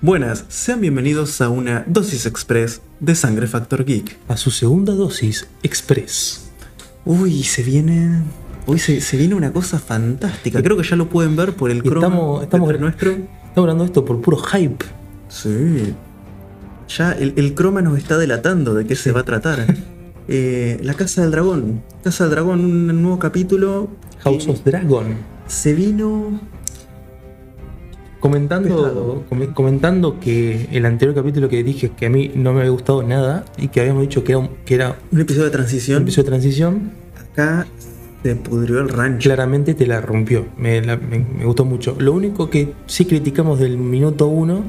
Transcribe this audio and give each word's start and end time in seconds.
Buenas, 0.00 0.44
sean 0.48 0.80
bienvenidos 0.80 1.40
a 1.40 1.48
una 1.48 1.82
dosis 1.88 2.24
express 2.24 2.80
de 3.00 3.16
Sangre 3.16 3.48
Factor 3.48 3.84
Geek. 3.84 4.16
A 4.28 4.36
su 4.36 4.52
segunda 4.52 4.94
dosis 4.94 5.48
express. 5.64 6.50
Uy, 7.04 7.42
se 7.42 7.64
viene. 7.64 8.22
Uy, 8.66 8.78
se, 8.78 9.00
se 9.00 9.16
viene 9.16 9.34
una 9.34 9.52
cosa 9.52 9.80
fantástica. 9.80 10.62
Creo 10.62 10.76
que 10.76 10.84
ya 10.84 10.94
lo 10.94 11.08
pueden 11.08 11.34
ver 11.34 11.54
por 11.54 11.72
el 11.72 11.82
croma 11.82 12.06
Estamos, 12.06 12.42
estamos, 12.44 12.80
nuestro. 12.80 13.10
estamos 13.10 13.56
hablando 13.56 13.82
de 13.82 13.88
esto 13.88 14.04
por 14.04 14.20
puro 14.20 14.36
hype. 14.36 14.84
Sí. 15.28 15.94
Ya 16.96 17.10
el, 17.12 17.34
el 17.36 17.54
croma 17.54 17.82
nos 17.82 17.98
está 17.98 18.18
delatando 18.18 18.74
de 18.74 18.86
qué 18.86 18.94
se 18.94 19.10
va 19.12 19.20
a 19.20 19.24
tratar. 19.24 19.66
Eh, 20.30 20.78
la 20.82 20.92
Casa 20.92 21.22
del 21.22 21.30
Dragón. 21.30 21.82
Casa 22.04 22.24
del 22.24 22.32
Dragón, 22.32 22.62
un 22.62 23.00
nuevo 23.00 23.18
capítulo. 23.18 23.88
House 24.18 24.46
of 24.46 24.62
Dragon. 24.62 25.16
Se 25.46 25.72
vino. 25.72 26.38
Comentando, 28.20 29.24
com- 29.28 29.46
comentando 29.54 30.18
que 30.20 30.68
el 30.72 30.84
anterior 30.86 31.14
capítulo 31.14 31.48
que 31.48 31.62
dije 31.62 31.90
que 31.96 32.06
a 32.06 32.10
mí 32.10 32.30
no 32.34 32.52
me 32.52 32.60
había 32.60 32.70
gustado 32.72 33.02
nada 33.02 33.44
y 33.56 33.68
que 33.68 33.80
habíamos 33.80 34.02
dicho 34.02 34.24
que 34.24 34.32
era 34.32 34.38
un, 34.40 34.50
que 34.64 34.74
era 34.74 34.96
Un 35.12 35.20
episodio 35.20 35.44
de 35.44 35.48
un 35.50 35.52
transición. 35.52 36.02
episodio 36.02 36.24
de 36.24 36.30
transición, 36.30 36.90
Acá 37.32 37.66
se 38.22 38.34
pudrió 38.34 38.80
el 38.80 38.88
rancho. 38.88 39.28
claramente 39.28 39.74
te 39.74 39.86
la 39.86 40.00
rompió. 40.00 40.46
Me, 40.56 40.82
la- 40.82 40.96
me- 40.96 41.20
me 41.38 41.44
gustó 41.44 41.64
mucho. 41.64 41.94
Lo 42.00 42.12
único 42.12 42.50
que 42.50 42.72
sí 42.86 43.04
criticamos 43.04 43.60
del 43.60 43.78
minuto 43.78 44.26
uno 44.26 44.64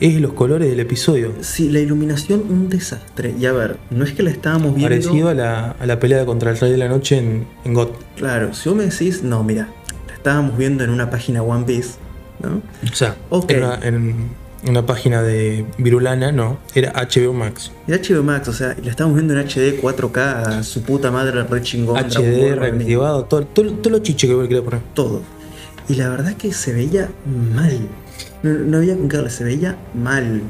es 0.00 0.18
los 0.20 0.32
colores 0.32 0.70
del 0.70 0.80
episodio. 0.80 1.32
Sí, 1.40 1.68
la 1.68 1.80
iluminación 1.80 2.42
un 2.48 2.68
desastre. 2.70 3.34
Y 3.38 3.44
a 3.46 3.52
ver, 3.52 3.76
no 3.90 4.04
es 4.04 4.12
que 4.12 4.22
la 4.22 4.30
estábamos 4.30 4.74
viendo. 4.74 4.88
Parecido 4.88 5.28
a 5.28 5.34
la, 5.34 5.70
a 5.72 5.86
la 5.86 5.98
pelea 6.00 6.24
contra 6.24 6.50
el 6.52 6.56
Rey 6.58 6.70
de 6.70 6.78
la 6.78 6.88
Noche 6.88 7.18
en, 7.18 7.46
en 7.64 7.74
GOT. 7.74 7.90
Claro, 8.16 8.54
si 8.54 8.68
vos 8.70 8.78
me 8.78 8.84
decís, 8.84 9.22
no, 9.22 9.42
mira, 9.44 9.68
la 10.06 10.14
estábamos 10.14 10.56
viendo 10.56 10.84
en 10.84 10.90
una 10.90 11.10
página 11.10 11.42
One 11.42 11.64
Piece, 11.66 11.96
¿no? 12.40 12.62
O 12.90 12.94
sea, 12.94 13.16
en, 13.48 13.62
una, 13.64 13.78
en 13.86 14.30
una 14.68 14.86
página 14.86 15.22
de 15.22 15.64
Virulana, 15.78 16.32
no, 16.32 16.58
era 16.74 16.92
HBO 16.92 17.32
Max. 17.32 17.72
El 17.86 18.00
HBO 18.00 18.22
Max, 18.22 18.48
o 18.48 18.52
sea, 18.52 18.76
la 18.82 18.90
estábamos 18.90 19.16
viendo 19.16 19.38
en 19.38 19.46
HD 19.46 19.80
4K 19.80 20.18
a 20.18 20.62
su 20.62 20.82
puta 20.82 21.10
madre 21.10 21.42
re 21.42 21.62
chingón. 21.62 21.96
Dragon 21.96 22.24
HD, 22.24 22.54
reactivado, 22.54 23.24
todo, 23.24 23.46
todo, 23.46 23.72
todo 23.72 23.90
lo 23.90 23.98
chiche 24.00 24.26
que 24.26 24.34
voy 24.34 24.46
a 24.46 24.48
querer 24.48 24.64
poner. 24.64 24.80
Todo. 24.94 25.22
Y 25.88 25.94
la 25.94 26.08
verdad 26.08 26.34
que 26.34 26.52
se 26.52 26.72
veía 26.72 27.08
mal. 27.54 27.78
No, 28.42 28.50
no 28.50 28.76
había 28.78 28.96
con 28.96 29.08
qué 29.08 29.16
darle, 29.16 29.30
se 29.30 29.44
veía 29.44 29.76
mal. 29.94 30.42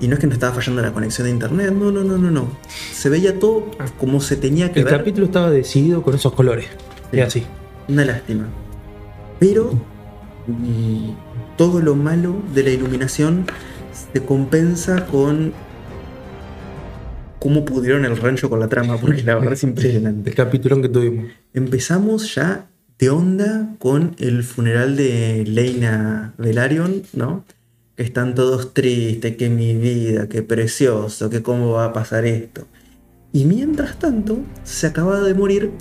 Y 0.00 0.08
no 0.08 0.14
es 0.14 0.20
que 0.20 0.26
no 0.26 0.32
estaba 0.32 0.52
fallando 0.52 0.82
la 0.82 0.92
conexión 0.92 1.26
de 1.26 1.32
internet, 1.32 1.72
no, 1.72 1.90
no, 1.92 2.02
no, 2.02 2.18
no, 2.18 2.30
no. 2.30 2.48
Se 2.92 3.08
veía 3.08 3.38
todo 3.38 3.70
como 3.98 4.20
se 4.20 4.36
tenía 4.36 4.72
que 4.72 4.80
El 4.80 4.86
ver. 4.86 4.98
capítulo 4.98 5.26
estaba 5.26 5.50
decidido 5.50 6.02
con 6.02 6.14
esos 6.14 6.32
colores. 6.32 6.66
Sí. 7.12 7.18
Y 7.18 7.20
así. 7.20 7.46
Una 7.88 8.04
lástima. 8.04 8.46
Pero 9.38 9.72
mm, 10.46 11.56
todo 11.56 11.80
lo 11.80 11.94
malo 11.94 12.34
de 12.54 12.62
la 12.62 12.70
iluminación 12.70 13.46
se 14.12 14.24
compensa 14.24 15.06
con 15.06 15.52
cómo 17.38 17.64
pudieron 17.64 18.04
el 18.04 18.16
rancho 18.16 18.48
con 18.48 18.58
la 18.58 18.68
trama, 18.68 18.96
porque 18.96 19.22
la 19.22 19.34
verdad 19.34 19.52
es 19.52 19.62
impresionante. 19.70 20.30
El 20.30 20.36
capitulón 20.36 20.82
que 20.82 20.88
tuvimos. 20.88 21.26
Empezamos 21.52 22.34
ya 22.34 22.66
de 22.98 23.10
onda 23.10 23.74
con 23.78 24.16
el 24.18 24.42
funeral 24.42 24.96
de 24.96 25.44
Leina 25.46 26.32
Velaryon, 26.38 27.02
¿no? 27.12 27.44
Que 27.96 28.02
están 28.02 28.34
todos 28.34 28.72
tristes, 28.72 29.36
que 29.36 29.50
mi 29.50 29.74
vida, 29.74 30.28
que 30.28 30.42
precioso, 30.42 31.28
que 31.30 31.42
cómo 31.42 31.72
va 31.72 31.86
a 31.86 31.92
pasar 31.92 32.24
esto. 32.24 32.66
Y 33.32 33.44
mientras 33.44 33.98
tanto, 33.98 34.38
se 34.62 34.86
acaba 34.86 35.20
de 35.20 35.34
morir 35.34 35.72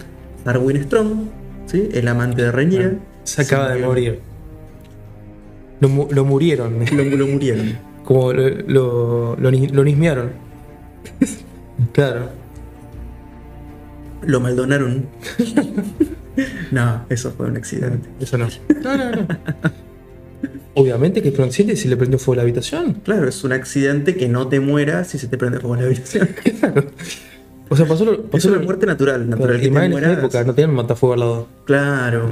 Arwin 0.43 0.83
Strong, 0.83 1.29
¿sí? 1.67 1.87
El 1.93 2.07
amante 2.07 2.41
de 2.41 2.51
Rhaenyra. 2.51 2.93
Se 3.23 3.43
acaba 3.43 3.69
de 3.69 3.75
murió. 3.75 3.87
morir. 3.87 4.32
Lo, 5.87 6.07
lo 6.11 6.25
murieron. 6.25 6.79
Lo, 6.95 7.03
lo 7.03 7.27
murieron. 7.27 7.77
Como 8.03 8.33
lo, 8.33 8.49
lo, 8.49 9.35
lo, 9.37 9.51
ni- 9.51 9.67
lo 9.67 9.83
nismearon. 9.83 10.31
claro. 11.93 12.29
Lo 14.25 14.39
maldonaron. 14.39 15.05
no, 16.71 17.05
eso 17.09 17.31
fue 17.31 17.47
un 17.47 17.57
accidente. 17.57 18.07
Eso 18.19 18.37
no. 18.37 18.47
No, 18.83 18.97
no, 18.97 19.11
no. 19.11 19.27
Obviamente 20.75 21.21
que 21.21 21.29
es 21.29 21.35
consciente 21.35 21.75
si 21.75 21.87
le 21.87 21.95
prendió 21.97 22.17
fuego 22.19 22.33
a 22.33 22.35
la 22.37 22.41
habitación. 22.43 22.93
Claro, 23.03 23.27
es 23.27 23.43
un 23.43 23.53
accidente 23.53 24.15
que 24.15 24.27
no 24.27 24.47
te 24.47 24.59
mueras 24.59 25.07
si 25.09 25.17
se 25.19 25.27
te 25.27 25.37
prende 25.37 25.59
fuego 25.59 25.75
en 25.75 25.81
la 25.81 25.85
habitación. 25.87 26.29
O 27.69 27.75
sea, 27.75 27.85
pasó 27.85 28.05
lo. 28.05 28.13
Es 28.13 28.19
Pasó 28.31 28.47
una 28.49 28.57
lo- 28.57 28.63
muerte 28.65 28.85
natural, 28.85 29.29
natural 29.29 29.55
que 29.57 29.61
te 29.61 29.67
en 29.67 29.77
esa 29.77 29.89
mueras. 29.89 30.17
época, 30.17 30.43
no 30.43 30.53
tenían 30.55 30.73
matafuego 30.75 31.13
al 31.13 31.19
lado. 31.19 31.47
Claro. 31.65 32.29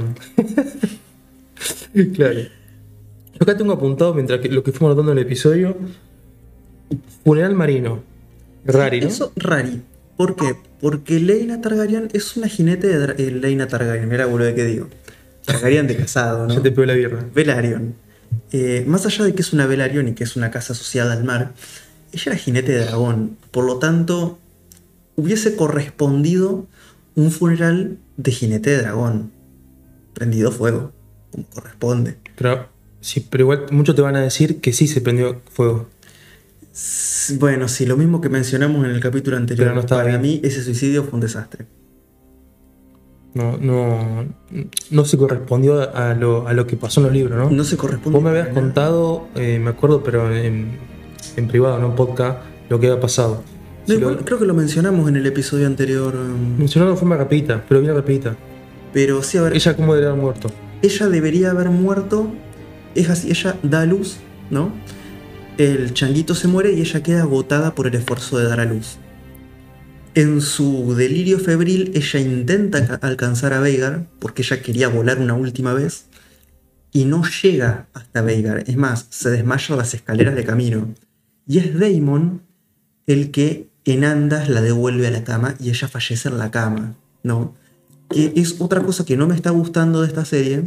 Claro. 2.14 2.40
Yo 3.32 3.38
acá 3.40 3.56
tengo 3.56 3.72
apuntado, 3.72 4.14
mientras 4.14 4.40
que 4.40 4.48
lo 4.48 4.62
que 4.62 4.72
fuimos 4.72 4.94
notando 4.94 5.12
en 5.12 5.18
el 5.18 5.24
episodio, 5.24 5.76
funeral 7.24 7.54
marino. 7.54 8.02
Rari, 8.64 9.00
¿no? 9.00 9.08
Eso, 9.08 9.32
rari. 9.36 9.82
¿Por 10.16 10.36
qué? 10.36 10.56
Porque 10.80 11.18
Leina 11.18 11.60
Targaryen 11.60 12.08
es 12.12 12.36
una 12.36 12.48
jinete 12.48 12.86
de 12.86 13.14
eh, 13.28 13.30
Leina 13.30 13.66
Targaryen. 13.66 14.08
Mira, 14.08 14.26
boludo, 14.26 14.54
¿qué 14.54 14.64
digo? 14.64 14.88
Targaryen 15.44 15.86
de 15.86 15.96
casado, 15.96 16.46
¿no? 16.46 16.54
Se 16.54 16.60
te 16.60 16.70
pegó 16.70 16.86
la 16.86 16.94
birra. 16.94 17.24
Velaryon. 17.34 17.94
Eh, 18.52 18.84
más 18.86 19.06
allá 19.06 19.24
de 19.24 19.34
que 19.34 19.42
es 19.42 19.52
una 19.52 19.66
Velaryon 19.66 20.08
y 20.08 20.14
que 20.14 20.24
es 20.24 20.36
una 20.36 20.50
casa 20.50 20.74
asociada 20.74 21.12
al 21.12 21.24
mar, 21.24 21.54
ella 22.12 22.22
era 22.26 22.36
jinete 22.36 22.72
de 22.72 22.84
dragón. 22.84 23.36
Por 23.50 23.64
lo 23.64 23.78
tanto, 23.78 24.38
hubiese 25.16 25.56
correspondido 25.56 26.66
un 27.14 27.30
funeral 27.30 27.98
de 28.16 28.30
jinete 28.32 28.70
de 28.70 28.78
dragón. 28.78 29.32
Prendido 30.14 30.52
fuego, 30.52 30.92
como 31.30 31.46
corresponde. 31.46 32.16
Pero, 32.36 32.68
sí, 33.02 33.20
pero 33.28 33.42
igual 33.44 33.66
muchos 33.70 33.94
te 33.94 34.00
van 34.00 34.16
a 34.16 34.20
decir 34.22 34.60
que 34.62 34.72
sí 34.72 34.86
se 34.88 35.02
prendió 35.02 35.42
fuego. 35.50 35.88
Bueno, 37.38 37.68
sí, 37.68 37.84
lo 37.84 37.98
mismo 37.98 38.22
que 38.22 38.30
mencionamos 38.30 38.82
en 38.86 38.92
el 38.92 39.00
capítulo 39.00 39.36
anterior. 39.36 39.66
Pero 39.66 39.74
no 39.74 39.80
estaba 39.82 40.02
Para 40.04 40.16
bien. 40.18 40.22
mí, 40.22 40.40
ese 40.42 40.62
suicidio 40.64 41.04
fue 41.04 41.14
un 41.14 41.20
desastre. 41.20 41.66
No, 43.34 43.56
no, 43.56 44.26
no 44.90 45.04
se 45.06 45.16
correspondió 45.16 45.94
a 45.96 46.14
lo, 46.14 46.46
a 46.46 46.52
lo 46.52 46.66
que 46.66 46.76
pasó 46.76 47.00
en 47.00 47.04
los 47.06 47.12
libros, 47.14 47.38
¿no? 47.38 47.50
No 47.50 47.64
se 47.64 47.76
corresponde. 47.78 48.14
Vos 48.18 48.22
me 48.22 48.30
habías 48.30 48.48
contado, 48.48 49.26
eh, 49.36 49.58
me 49.58 49.70
acuerdo, 49.70 50.02
pero 50.02 50.34
en, 50.34 50.78
en 51.36 51.48
privado, 51.48 51.78
no 51.78 51.88
en 51.90 51.94
podcast, 51.94 52.38
lo 52.68 52.78
que 52.78 52.88
había 52.88 53.00
pasado. 53.00 53.42
Lo- 53.86 54.18
creo 54.18 54.38
que 54.38 54.44
lo 54.44 54.54
mencionamos 54.54 55.08
en 55.08 55.16
el 55.16 55.26
episodio 55.26 55.66
anterior. 55.66 56.14
um, 56.14 56.58
mencionado 56.58 56.92
de 56.92 56.98
forma 56.98 57.16
rapidita, 57.16 57.64
pero 57.68 57.80
bien 57.80 57.94
rapidita. 57.94 58.36
Pero 58.92 59.22
sí, 59.22 59.38
a 59.38 59.42
ver, 59.42 59.54
ella, 59.54 59.70
Ella 59.70 59.76
cómo 59.76 59.94
debería 59.94 60.10
haber 60.12 60.22
muerto. 60.22 60.50
debería 61.10 61.50
haber 61.50 61.70
muerto. 61.70 62.30
Es 62.94 63.08
así, 63.10 63.30
ella 63.30 63.58
da 63.62 63.82
a 63.82 63.86
luz, 63.86 64.16
¿no? 64.50 64.72
El 65.58 65.92
changuito 65.94 66.34
se 66.34 66.48
muere 66.48 66.72
y 66.72 66.80
ella 66.80 67.02
queda 67.02 67.22
agotada 67.22 67.74
por 67.74 67.86
el 67.86 67.94
esfuerzo 67.94 68.38
de 68.38 68.44
dar 68.46 68.60
a 68.60 68.64
luz. 68.64 68.96
En 70.14 70.40
su 70.42 70.94
delirio 70.94 71.38
febril, 71.38 71.92
ella 71.94 72.20
intenta 72.20 72.86
ca- 72.86 73.06
alcanzar 73.06 73.52
a 73.54 73.60
Veigar 73.60 74.06
porque 74.18 74.42
ella 74.42 74.60
quería 74.60 74.88
volar 74.88 75.18
una 75.20 75.34
última 75.34 75.72
vez 75.72 76.04
y 76.92 77.06
no 77.06 77.22
llega 77.42 77.86
hasta 77.94 78.20
Veigar. 78.20 78.64
Es 78.66 78.76
más, 78.76 79.06
se 79.08 79.30
desmaya 79.30 79.76
las 79.76 79.94
escaleras 79.94 80.34
de 80.34 80.44
camino. 80.44 80.92
Y 81.46 81.58
es 81.58 81.78
Daemon 81.78 82.42
el 83.06 83.30
que 83.30 83.68
en 83.84 84.04
andas 84.04 84.48
la 84.50 84.60
devuelve 84.60 85.06
a 85.06 85.10
la 85.10 85.24
cama 85.24 85.54
y 85.58 85.70
ella 85.70 85.88
fallece 85.88 86.28
en 86.28 86.38
la 86.38 86.50
cama, 86.50 86.94
¿no? 87.22 87.54
Que 88.10 88.32
es 88.36 88.60
otra 88.60 88.82
cosa 88.82 89.04
que 89.06 89.16
no 89.16 89.26
me 89.26 89.34
está 89.34 89.50
gustando 89.50 90.02
de 90.02 90.08
esta 90.08 90.24
serie, 90.26 90.62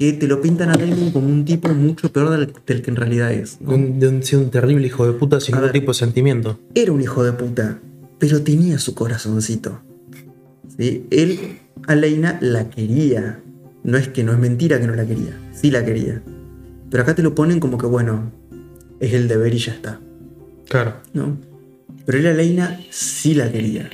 que 0.00 0.14
te 0.14 0.26
lo 0.26 0.40
pintan 0.40 0.70
a 0.70 0.72
Daemon 0.78 1.10
como 1.10 1.26
un 1.28 1.44
tipo 1.44 1.68
mucho 1.68 2.10
peor 2.10 2.30
del, 2.30 2.50
del 2.66 2.80
que 2.80 2.90
en 2.90 2.96
realidad 2.96 3.32
es. 3.32 3.60
¿no? 3.60 3.72
De 3.72 3.76
un, 4.08 4.20
de 4.20 4.36
un 4.38 4.50
terrible 4.50 4.86
hijo 4.86 5.06
de 5.06 5.12
puta 5.12 5.40
sin 5.40 5.54
A 5.54 5.58
ningún 5.58 5.72
ver. 5.72 5.80
tipo 5.82 5.92
de 5.92 5.98
sentimiento. 5.98 6.58
Era 6.74 6.90
un 6.92 7.02
hijo 7.02 7.22
de 7.22 7.32
puta, 7.34 7.78
pero 8.18 8.42
tenía 8.42 8.78
su 8.78 8.94
corazoncito. 8.94 9.82
¿sí? 10.78 11.04
Él 11.10 11.58
a 11.86 11.94
Leina 11.94 12.38
la 12.40 12.70
quería. 12.70 13.40
No 13.84 13.98
es 13.98 14.08
que 14.08 14.24
no 14.24 14.32
es 14.32 14.38
mentira 14.38 14.80
que 14.80 14.86
no 14.86 14.94
la 14.94 15.04
quería, 15.06 15.38
sí 15.52 15.70
la 15.70 15.84
quería. 15.84 16.22
Pero 16.90 17.02
acá 17.02 17.14
te 17.14 17.22
lo 17.22 17.34
ponen 17.34 17.60
como 17.60 17.76
que, 17.76 17.86
bueno, 17.86 18.32
es 19.00 19.12
el 19.12 19.28
deber 19.28 19.52
y 19.54 19.58
ya 19.58 19.72
está. 19.72 20.00
Claro. 20.66 20.94
¿no? 21.12 21.36
Pero 22.06 22.18
él 22.18 22.26
a 22.26 22.32
Leina 22.32 22.80
sí 22.90 23.34
la 23.34 23.52
quería. 23.52 23.90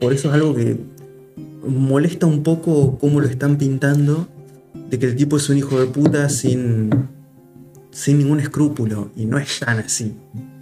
Por 0.00 0.12
eso 0.12 0.28
es 0.28 0.34
algo 0.34 0.56
que 0.56 0.76
molesta 1.64 2.26
un 2.26 2.42
poco 2.42 2.98
cómo 2.98 3.20
lo 3.20 3.28
están 3.28 3.58
pintando, 3.58 4.26
de 4.74 4.98
que 4.98 5.06
el 5.06 5.16
tipo 5.16 5.36
es 5.36 5.48
un 5.48 5.58
hijo 5.58 5.78
de 5.80 5.86
puta 5.86 6.28
sin, 6.28 6.90
sin 7.90 8.18
ningún 8.18 8.40
escrúpulo, 8.40 9.10
y 9.16 9.26
no 9.26 9.38
es 9.38 9.60
tan 9.60 9.78
así. 9.78 10.14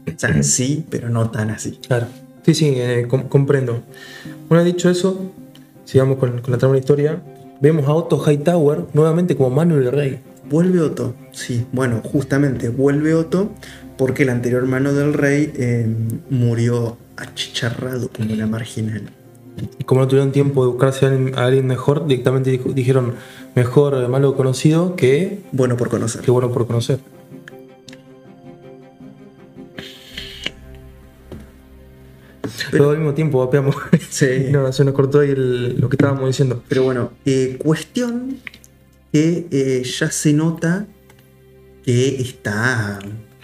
O 0.06 0.18
sea, 0.18 0.42
sí, 0.42 0.84
pero 0.88 1.08
no 1.10 1.30
tan 1.30 1.50
así. 1.50 1.78
Claro. 1.86 2.06
Sí, 2.44 2.54
sí, 2.54 2.72
eh, 2.76 3.06
com- 3.08 3.28
comprendo. 3.28 3.82
Una 4.48 4.62
vez 4.62 4.72
dicho 4.74 4.88
eso, 4.88 5.32
sigamos 5.84 6.18
con, 6.18 6.40
con 6.40 6.52
la 6.52 6.58
trama 6.58 6.74
de 6.74 6.80
la 6.80 6.82
historia. 6.84 7.22
Vemos 7.60 7.86
a 7.88 7.92
Otto 7.92 8.22
Hightower 8.24 8.86
nuevamente 8.92 9.36
como 9.36 9.50
Manuel 9.50 9.86
el 9.86 9.92
Rey. 9.92 10.20
Vuelve 10.48 10.80
Otto, 10.80 11.14
sí, 11.32 11.66
bueno, 11.72 12.00
justamente 12.04 12.68
vuelve 12.68 13.14
Otto 13.14 13.50
porque 13.98 14.22
el 14.22 14.28
anterior 14.28 14.64
mano 14.66 14.92
del 14.92 15.12
rey 15.14 15.52
eh, 15.56 15.88
murió 16.30 16.98
achicharrado 17.16 18.10
como 18.10 18.32
una 18.32 18.46
marginal. 18.46 19.10
Como 19.86 20.00
no 20.00 20.08
tuvieron 20.08 20.32
tiempo 20.32 20.64
de 20.64 20.70
buscarse 20.72 21.06
a 21.06 21.44
alguien, 21.44 21.66
mejor, 21.66 22.06
directamente 22.06 22.60
dijeron 22.74 23.14
mejor 23.54 24.08
malo 24.08 24.36
conocido 24.36 24.96
que 24.96 25.40
bueno 25.52 25.76
por 25.76 25.88
conocer. 25.88 26.22
Que 26.22 26.30
bueno 26.30 26.50
por 26.52 26.66
conocer. 26.66 26.98
Pero, 32.70 32.90
al 32.90 32.98
mismo 32.98 33.14
tiempo 33.14 33.38
vapeamos. 33.38 33.76
Sí. 34.10 34.46
no, 34.50 34.70
se 34.72 34.84
nos 34.84 34.94
cortó 34.94 35.20
ahí 35.20 35.34
lo 35.34 35.88
que 35.88 35.96
estábamos 35.96 36.26
diciendo. 36.26 36.62
Pero 36.68 36.84
bueno, 36.84 37.12
eh, 37.24 37.58
cuestión 37.62 38.38
que 39.12 39.46
eh, 39.50 39.82
ya 39.84 40.10
se 40.10 40.32
nota 40.32 40.86
que 41.84 42.20
está 42.20 42.98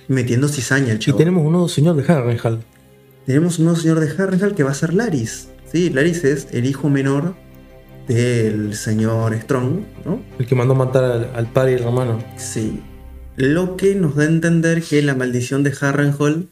metiendo 0.08 0.48
cizaña 0.48 0.92
el 0.92 0.98
chavo. 0.98 1.16
Y 1.16 1.18
tenemos 1.18 1.44
un 1.44 1.52
nuevo 1.52 1.68
señor 1.68 1.96
de 1.96 2.12
Harrenhal. 2.12 2.62
Tenemos 3.26 3.58
un 3.58 3.66
nuevo 3.66 3.80
señor 3.80 4.00
de 4.00 4.10
Harrenhal 4.10 4.54
que 4.54 4.64
va 4.64 4.72
a 4.72 4.74
ser 4.74 4.94
Laris. 4.94 5.48
¿Sí? 5.72 5.90
Laris 5.90 6.22
es 6.24 6.48
el 6.52 6.66
hijo 6.66 6.88
menor 6.90 7.34
del 8.08 8.74
señor 8.74 9.34
Strong, 9.40 9.80
¿no? 10.04 10.22
El 10.38 10.46
que 10.46 10.54
mandó 10.54 10.74
matar 10.74 11.04
al, 11.04 11.30
al 11.34 11.46
padre 11.52 11.72
y 11.72 11.74
al 11.76 11.82
hermano. 11.84 12.22
Sí. 12.36 12.80
Lo 13.36 13.76
que 13.76 13.94
nos 13.94 14.16
da 14.16 14.24
a 14.24 14.26
entender 14.26 14.82
que 14.82 15.00
la 15.02 15.14
maldición 15.14 15.62
de 15.62 15.72
Harrenhal 15.80 16.48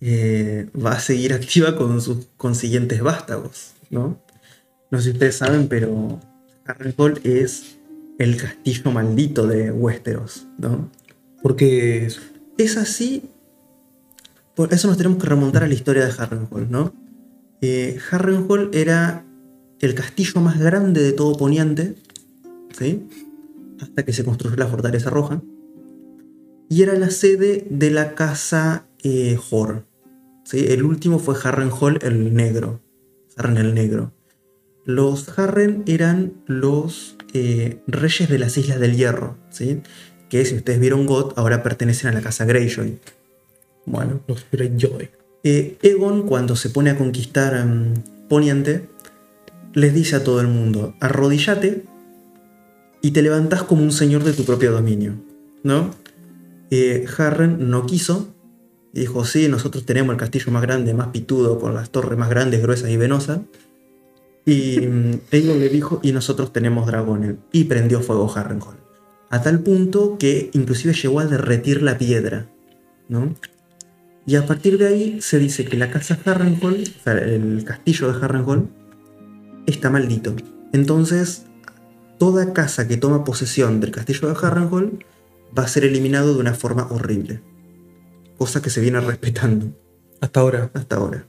eh, 0.00 0.68
va 0.74 0.92
a 0.92 1.00
seguir 1.00 1.32
activa 1.34 1.76
con 1.76 2.00
sus 2.00 2.26
consiguientes 2.36 3.00
vástagos, 3.02 3.72
¿no? 3.90 4.18
No 4.90 4.98
sé 4.98 5.04
si 5.04 5.10
ustedes 5.10 5.36
saben, 5.36 5.68
pero 5.68 6.18
Harrenhal 6.66 7.20
es 7.24 7.76
el 8.18 8.36
castillo 8.36 8.90
maldito 8.90 9.46
de 9.46 9.70
Westeros, 9.70 10.46
¿no? 10.58 10.90
Porque 11.42 12.06
es- 12.06 12.20
Es 12.56 12.76
así. 12.76 13.22
Por 14.56 14.72
eso 14.74 14.88
nos 14.88 14.96
tenemos 14.96 15.22
que 15.22 15.28
remontar 15.28 15.62
a 15.62 15.68
la 15.68 15.74
historia 15.74 16.04
de 16.04 16.12
Harrenhal, 16.18 16.68
¿no? 16.70 16.92
Eh, 17.60 17.98
Harrenhal 18.10 18.70
era 18.72 19.24
el 19.80 19.94
castillo 19.94 20.40
más 20.40 20.58
grande 20.58 21.02
de 21.02 21.12
todo 21.12 21.36
Poniente, 21.36 21.94
¿sí? 22.76 23.08
Hasta 23.80 24.04
que 24.04 24.12
se 24.12 24.24
construyó 24.24 24.56
la 24.56 24.66
Fortaleza 24.66 25.10
Roja. 25.10 25.42
Y 26.68 26.82
era 26.82 26.94
la 26.94 27.10
sede 27.10 27.66
de 27.70 27.90
la 27.90 28.14
casa 28.14 28.86
eh, 29.02 29.38
Hor. 29.50 29.84
¿sí? 30.44 30.66
El 30.68 30.82
último 30.82 31.18
fue 31.18 31.36
Harrenhal 31.42 31.98
el 32.02 32.34
Negro. 32.34 32.80
Harren 33.36 33.56
el 33.56 33.74
Negro. 33.74 34.12
Los 34.84 35.38
Harren 35.38 35.84
eran 35.86 36.34
los 36.46 37.16
eh, 37.32 37.80
reyes 37.86 38.28
de 38.28 38.38
las 38.38 38.56
Islas 38.56 38.80
del 38.80 38.96
Hierro, 38.96 39.36
¿sí? 39.50 39.82
que 40.28 40.44
si 40.44 40.56
ustedes 40.56 40.80
vieron 40.80 41.06
God, 41.06 41.34
ahora 41.36 41.62
pertenecen 41.62 42.10
a 42.10 42.12
la 42.12 42.20
casa 42.20 42.44
Greyjoy. 42.44 42.98
Bueno, 43.86 44.20
los 44.26 44.46
Greyjoy. 44.50 45.10
Eh, 45.48 45.78
Egon 45.82 46.22
cuando 46.26 46.56
se 46.56 46.70
pone 46.70 46.90
a 46.90 46.98
conquistar 46.98 47.54
em, 47.54 47.94
Poniente, 48.28 48.88
les 49.72 49.94
dice 49.94 50.16
a 50.16 50.24
todo 50.24 50.40
el 50.40 50.48
mundo, 50.48 50.94
arrodillate 51.00 51.84
y 53.00 53.12
te 53.12 53.22
levantás 53.22 53.62
como 53.62 53.82
un 53.82 53.92
señor 53.92 54.24
de 54.24 54.32
tu 54.32 54.44
propio 54.44 54.72
dominio, 54.72 55.14
¿no? 55.62 55.90
Eh, 56.70 57.06
Harren 57.16 57.70
no 57.70 57.86
quiso 57.86 58.28
dijo, 58.92 59.24
sí, 59.24 59.48
nosotros 59.48 59.84
tenemos 59.84 60.12
el 60.12 60.18
castillo 60.18 60.52
más 60.52 60.62
grande, 60.62 60.94
más 60.94 61.08
pitudo, 61.08 61.58
con 61.58 61.74
las 61.74 61.90
torres 61.90 62.18
más 62.18 62.28
grandes, 62.28 62.62
gruesas 62.62 62.90
y 62.90 62.96
venosas. 62.96 63.40
Y 64.44 64.80
mm, 64.80 65.20
Aegon 65.32 65.60
le 65.60 65.68
dijo, 65.68 66.00
y 66.02 66.12
nosotros 66.12 66.52
tenemos 66.52 66.86
dragones. 66.86 67.36
Y 67.52 67.64
prendió 67.64 68.00
fuego 68.00 68.32
Harrenhal. 68.34 68.76
A 69.30 69.42
tal 69.42 69.60
punto 69.60 70.16
que 70.18 70.50
inclusive 70.54 70.94
llegó 70.94 71.20
a 71.20 71.26
derretir 71.26 71.82
la 71.82 71.98
piedra, 71.98 72.46
¿no? 73.08 73.34
Y 74.28 74.36
a 74.36 74.44
partir 74.46 74.76
de 74.76 74.86
ahí 74.88 75.20
se 75.22 75.38
dice 75.38 75.64
que 75.64 75.78
la 75.78 75.90
casa 75.90 76.18
Harrenhal, 76.22 76.84
o 77.00 77.02
sea, 77.02 77.14
el 77.14 77.64
castillo 77.64 78.12
de 78.12 78.22
Harrenhal, 78.22 78.68
está 79.66 79.88
maldito. 79.88 80.34
Entonces, 80.74 81.46
toda 82.18 82.52
casa 82.52 82.86
que 82.86 82.98
toma 82.98 83.24
posesión 83.24 83.80
del 83.80 83.90
castillo 83.90 84.28
de 84.28 84.36
Harrenhal 84.46 85.02
va 85.58 85.62
a 85.62 85.68
ser 85.68 85.84
eliminado 85.84 86.34
de 86.34 86.40
una 86.40 86.52
forma 86.52 86.86
horrible. 86.90 87.40
Cosa 88.36 88.60
que 88.60 88.68
se 88.68 88.82
viene 88.82 89.00
respetando 89.00 89.68
Hasta 90.20 90.40
ahora. 90.40 90.70
hasta 90.74 90.96
ahora. 90.96 91.24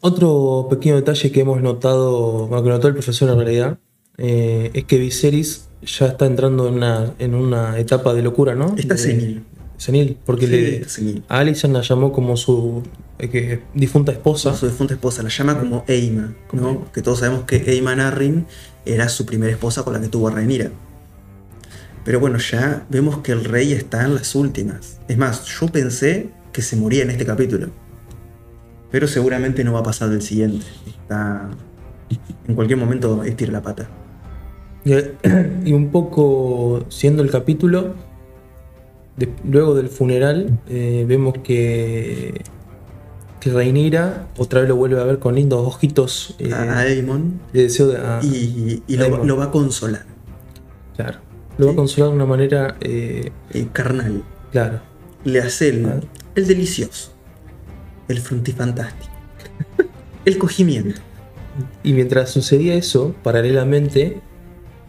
Otro 0.00 0.66
pequeño 0.68 0.96
detalle 0.96 1.30
que 1.30 1.40
hemos 1.40 1.62
notado, 1.62 2.48
bueno, 2.48 2.64
que 2.64 2.70
notó 2.70 2.88
el 2.88 2.94
profesor 2.94 3.30
en 3.30 3.36
realidad, 3.36 3.78
eh, 4.18 4.70
es 4.74 4.84
que 4.84 4.98
Viserys 4.98 5.68
ya 5.82 6.06
está 6.06 6.26
entrando 6.26 6.66
en 6.66 6.74
una, 6.74 7.14
en 7.20 7.34
una 7.36 7.78
etapa 7.78 8.12
de 8.12 8.22
locura, 8.22 8.56
¿no? 8.56 8.74
Está 8.76 8.94
De- 8.94 8.98
senil. 9.00 9.44
Senil, 9.78 10.16
porque 10.24 10.46
Sí, 10.46 10.52
le, 10.52 10.76
está 10.76 10.88
senil. 10.88 11.24
a 11.28 11.38
Alicent 11.38 11.72
la 11.74 11.82
llamó 11.82 12.12
como 12.12 12.36
su 12.36 12.82
eh, 13.18 13.28
que- 13.28 13.62
difunta 13.74 14.12
esposa. 14.12 14.54
Su 14.54 14.66
difunta 14.66 14.94
esposa 14.94 15.22
la 15.22 15.28
llama 15.28 15.58
como 15.58 15.84
Eima, 15.86 16.34
¿no? 16.52 16.90
Que 16.92 17.02
todos 17.02 17.18
sabemos 17.20 17.44
que 17.44 17.56
Eima 17.70 17.94
Narrin 17.94 18.46
era 18.84 19.08
su 19.08 19.26
primera 19.26 19.52
esposa 19.52 19.82
con 19.82 19.92
la 19.92 20.00
que 20.00 20.08
tuvo 20.08 20.28
a 20.28 20.30
Rhaenyra. 20.30 20.70
Pero 22.04 22.20
bueno, 22.20 22.38
ya 22.38 22.86
vemos 22.88 23.18
que 23.18 23.32
el 23.32 23.44
rey 23.44 23.72
está 23.72 24.04
en 24.04 24.14
las 24.14 24.34
últimas. 24.34 24.98
Es 25.08 25.18
más, 25.18 25.44
yo 25.44 25.66
pensé 25.68 26.28
que 26.52 26.62
se 26.62 26.76
moría 26.76 27.02
en 27.02 27.10
este 27.10 27.26
capítulo. 27.26 27.68
Pero 28.92 29.08
seguramente 29.08 29.64
no 29.64 29.72
va 29.72 29.80
a 29.80 29.82
pasar 29.82 30.08
del 30.10 30.22
siguiente. 30.22 30.64
Está. 30.86 31.50
En 32.46 32.54
cualquier 32.54 32.78
momento 32.78 33.24
estira 33.24 33.52
la 33.52 33.62
pata. 33.62 33.88
Y 35.64 35.72
un 35.72 35.90
poco 35.90 36.84
siendo 36.88 37.22
el 37.24 37.30
capítulo, 37.30 37.94
de- 39.16 39.32
luego 39.44 39.74
del 39.74 39.88
funeral, 39.88 40.58
eh, 40.68 41.04
vemos 41.08 41.34
que, 41.42 42.42
que 43.40 43.50
Rhaenyra 43.50 44.28
otra 44.36 44.60
vez 44.60 44.68
lo 44.68 44.76
vuelve 44.76 45.00
a 45.00 45.04
ver 45.04 45.18
con 45.18 45.34
lindos 45.34 45.66
ojitos 45.66 46.34
eh, 46.38 46.52
A 46.52 46.78
Aemon. 46.80 47.40
de 47.52 47.62
deseo 47.62 47.88
de... 47.88 47.98
a- 47.98 48.20
Y, 48.22 48.82
y 48.86 48.96
lo, 48.96 49.04
Aemon. 49.04 49.26
lo 49.26 49.36
va 49.36 49.44
a 49.44 49.50
consolar. 49.50 50.04
Claro. 50.96 51.18
Lo 51.58 51.66
va 51.66 51.72
a 51.72 51.76
consolar 51.76 52.10
de 52.10 52.16
una 52.16 52.26
manera... 52.26 52.76
eh, 52.80 53.30
carnal. 53.72 54.22
claro. 54.52 54.80
Le 55.24 55.40
hace 55.40 55.70
el, 55.70 55.88
el 56.36 56.46
delicioso. 56.46 57.10
El 58.06 58.20
fruntifantástico. 58.20 59.12
El 60.24 60.38
cogimiento. 60.38 61.00
Y 61.82 61.92
mientras 61.94 62.30
sucedía 62.30 62.74
eso, 62.74 63.14
paralelamente, 63.24 64.20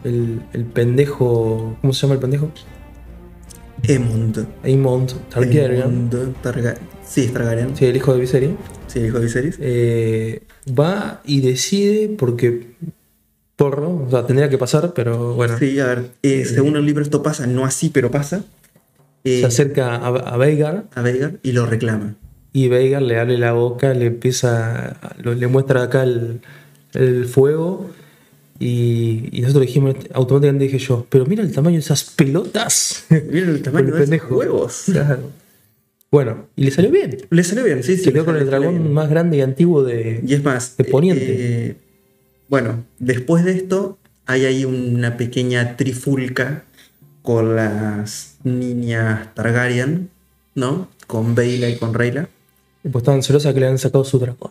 el, 0.04 0.42
el 0.52 0.64
pendejo... 0.64 1.76
¿Cómo 1.80 1.92
se 1.92 2.02
llama 2.02 2.14
el 2.14 2.20
pendejo? 2.20 2.50
Emond. 3.88 4.46
Aemond 4.64 5.12
Targaryen. 5.30 5.82
Aemond 5.82 6.14
Targa- 6.42 6.76
sí, 7.06 7.22
es 7.22 7.32
Targaryen. 7.32 7.76
Sí, 7.76 7.86
el 7.86 7.96
hijo 7.96 8.14
de 8.14 8.20
Viserys. 8.20 8.50
Sí, 8.86 8.98
el 9.00 9.06
hijo 9.06 9.18
de 9.18 9.24
Viserys. 9.24 9.56
eh, 9.60 10.42
va 10.78 11.20
y 11.24 11.40
decide 11.40 12.14
porque 12.18 12.72
porro, 13.56 14.04
o 14.06 14.10
sea, 14.10 14.24
tendría 14.26 14.48
que 14.48 14.58
pasar, 14.58 14.92
pero 14.94 15.34
bueno, 15.34 15.58
Sí, 15.58 15.78
a 15.80 15.86
ver. 15.86 16.10
eh, 16.22 16.44
según 16.44 16.76
el 16.76 16.84
libro 16.86 17.02
esto 17.02 17.22
pasa, 17.22 17.46
no 17.46 17.64
así, 17.64 17.88
pero 17.90 18.10
pasa. 18.10 18.44
Eh, 19.24 19.40
se 19.40 19.46
acerca 19.46 19.96
a, 19.96 20.06
a 20.08 20.36
Veigar 20.36 20.84
a 20.94 21.02
Veigar 21.02 21.38
y 21.42 21.52
lo 21.52 21.66
reclama. 21.66 22.14
y 22.52 22.68
Veigar 22.68 23.02
le 23.02 23.18
abre 23.18 23.36
la 23.36 23.52
boca, 23.52 23.92
le 23.94 24.06
empieza, 24.06 24.96
le 25.22 25.46
muestra 25.48 25.82
acá 25.82 26.04
el, 26.04 26.40
el 26.94 27.24
fuego 27.26 27.90
y, 28.58 29.28
y 29.30 29.40
nosotros 29.42 29.66
dijimos, 29.66 29.94
automáticamente 30.12 30.64
dije 30.64 30.78
yo, 30.78 31.06
pero 31.08 31.26
mira 31.26 31.42
el 31.42 31.52
tamaño 31.52 31.74
de 31.74 31.80
esas 31.80 32.04
pelotas. 32.04 33.04
Miren 33.10 33.50
el 33.50 33.62
tamaño 33.62 33.94
de 33.94 34.04
esos 34.04 34.30
huevos. 34.30 34.82
Claro. 34.86 35.30
Bueno, 36.10 36.46
y 36.56 36.64
le 36.64 36.70
salió 36.70 36.90
bien. 36.90 37.18
Le 37.30 37.44
salió 37.44 37.64
bien, 37.64 37.82
sí, 37.82 37.96
sí. 37.96 38.10
Quedó 38.12 38.24
con 38.24 38.36
el 38.36 38.46
dragón 38.46 38.78
bien. 38.78 38.92
más 38.92 39.10
grande 39.10 39.36
y 39.36 39.40
antiguo 39.42 39.84
de... 39.84 40.20
Y 40.26 40.34
es 40.34 40.42
más, 40.42 40.76
de 40.76 40.84
Poniente. 40.84 41.26
eh, 41.28 41.76
bueno, 42.48 42.84
después 42.98 43.44
de 43.44 43.52
esto 43.52 43.98
hay 44.26 44.46
ahí 44.46 44.64
una 44.64 45.16
pequeña 45.16 45.76
trifulca 45.76 46.64
con 47.22 47.56
las 47.56 48.36
niñas 48.42 49.34
Targaryen, 49.34 50.08
¿no? 50.54 50.88
Con 51.06 51.34
Baela 51.34 51.68
y 51.68 51.76
con 51.76 51.92
Reyla. 51.92 52.28
Pues 52.82 53.02
estaban 53.02 53.22
celosas 53.22 53.52
que 53.52 53.60
le 53.60 53.66
han 53.66 53.78
sacado 53.78 54.04
su 54.04 54.18
dragón. 54.18 54.50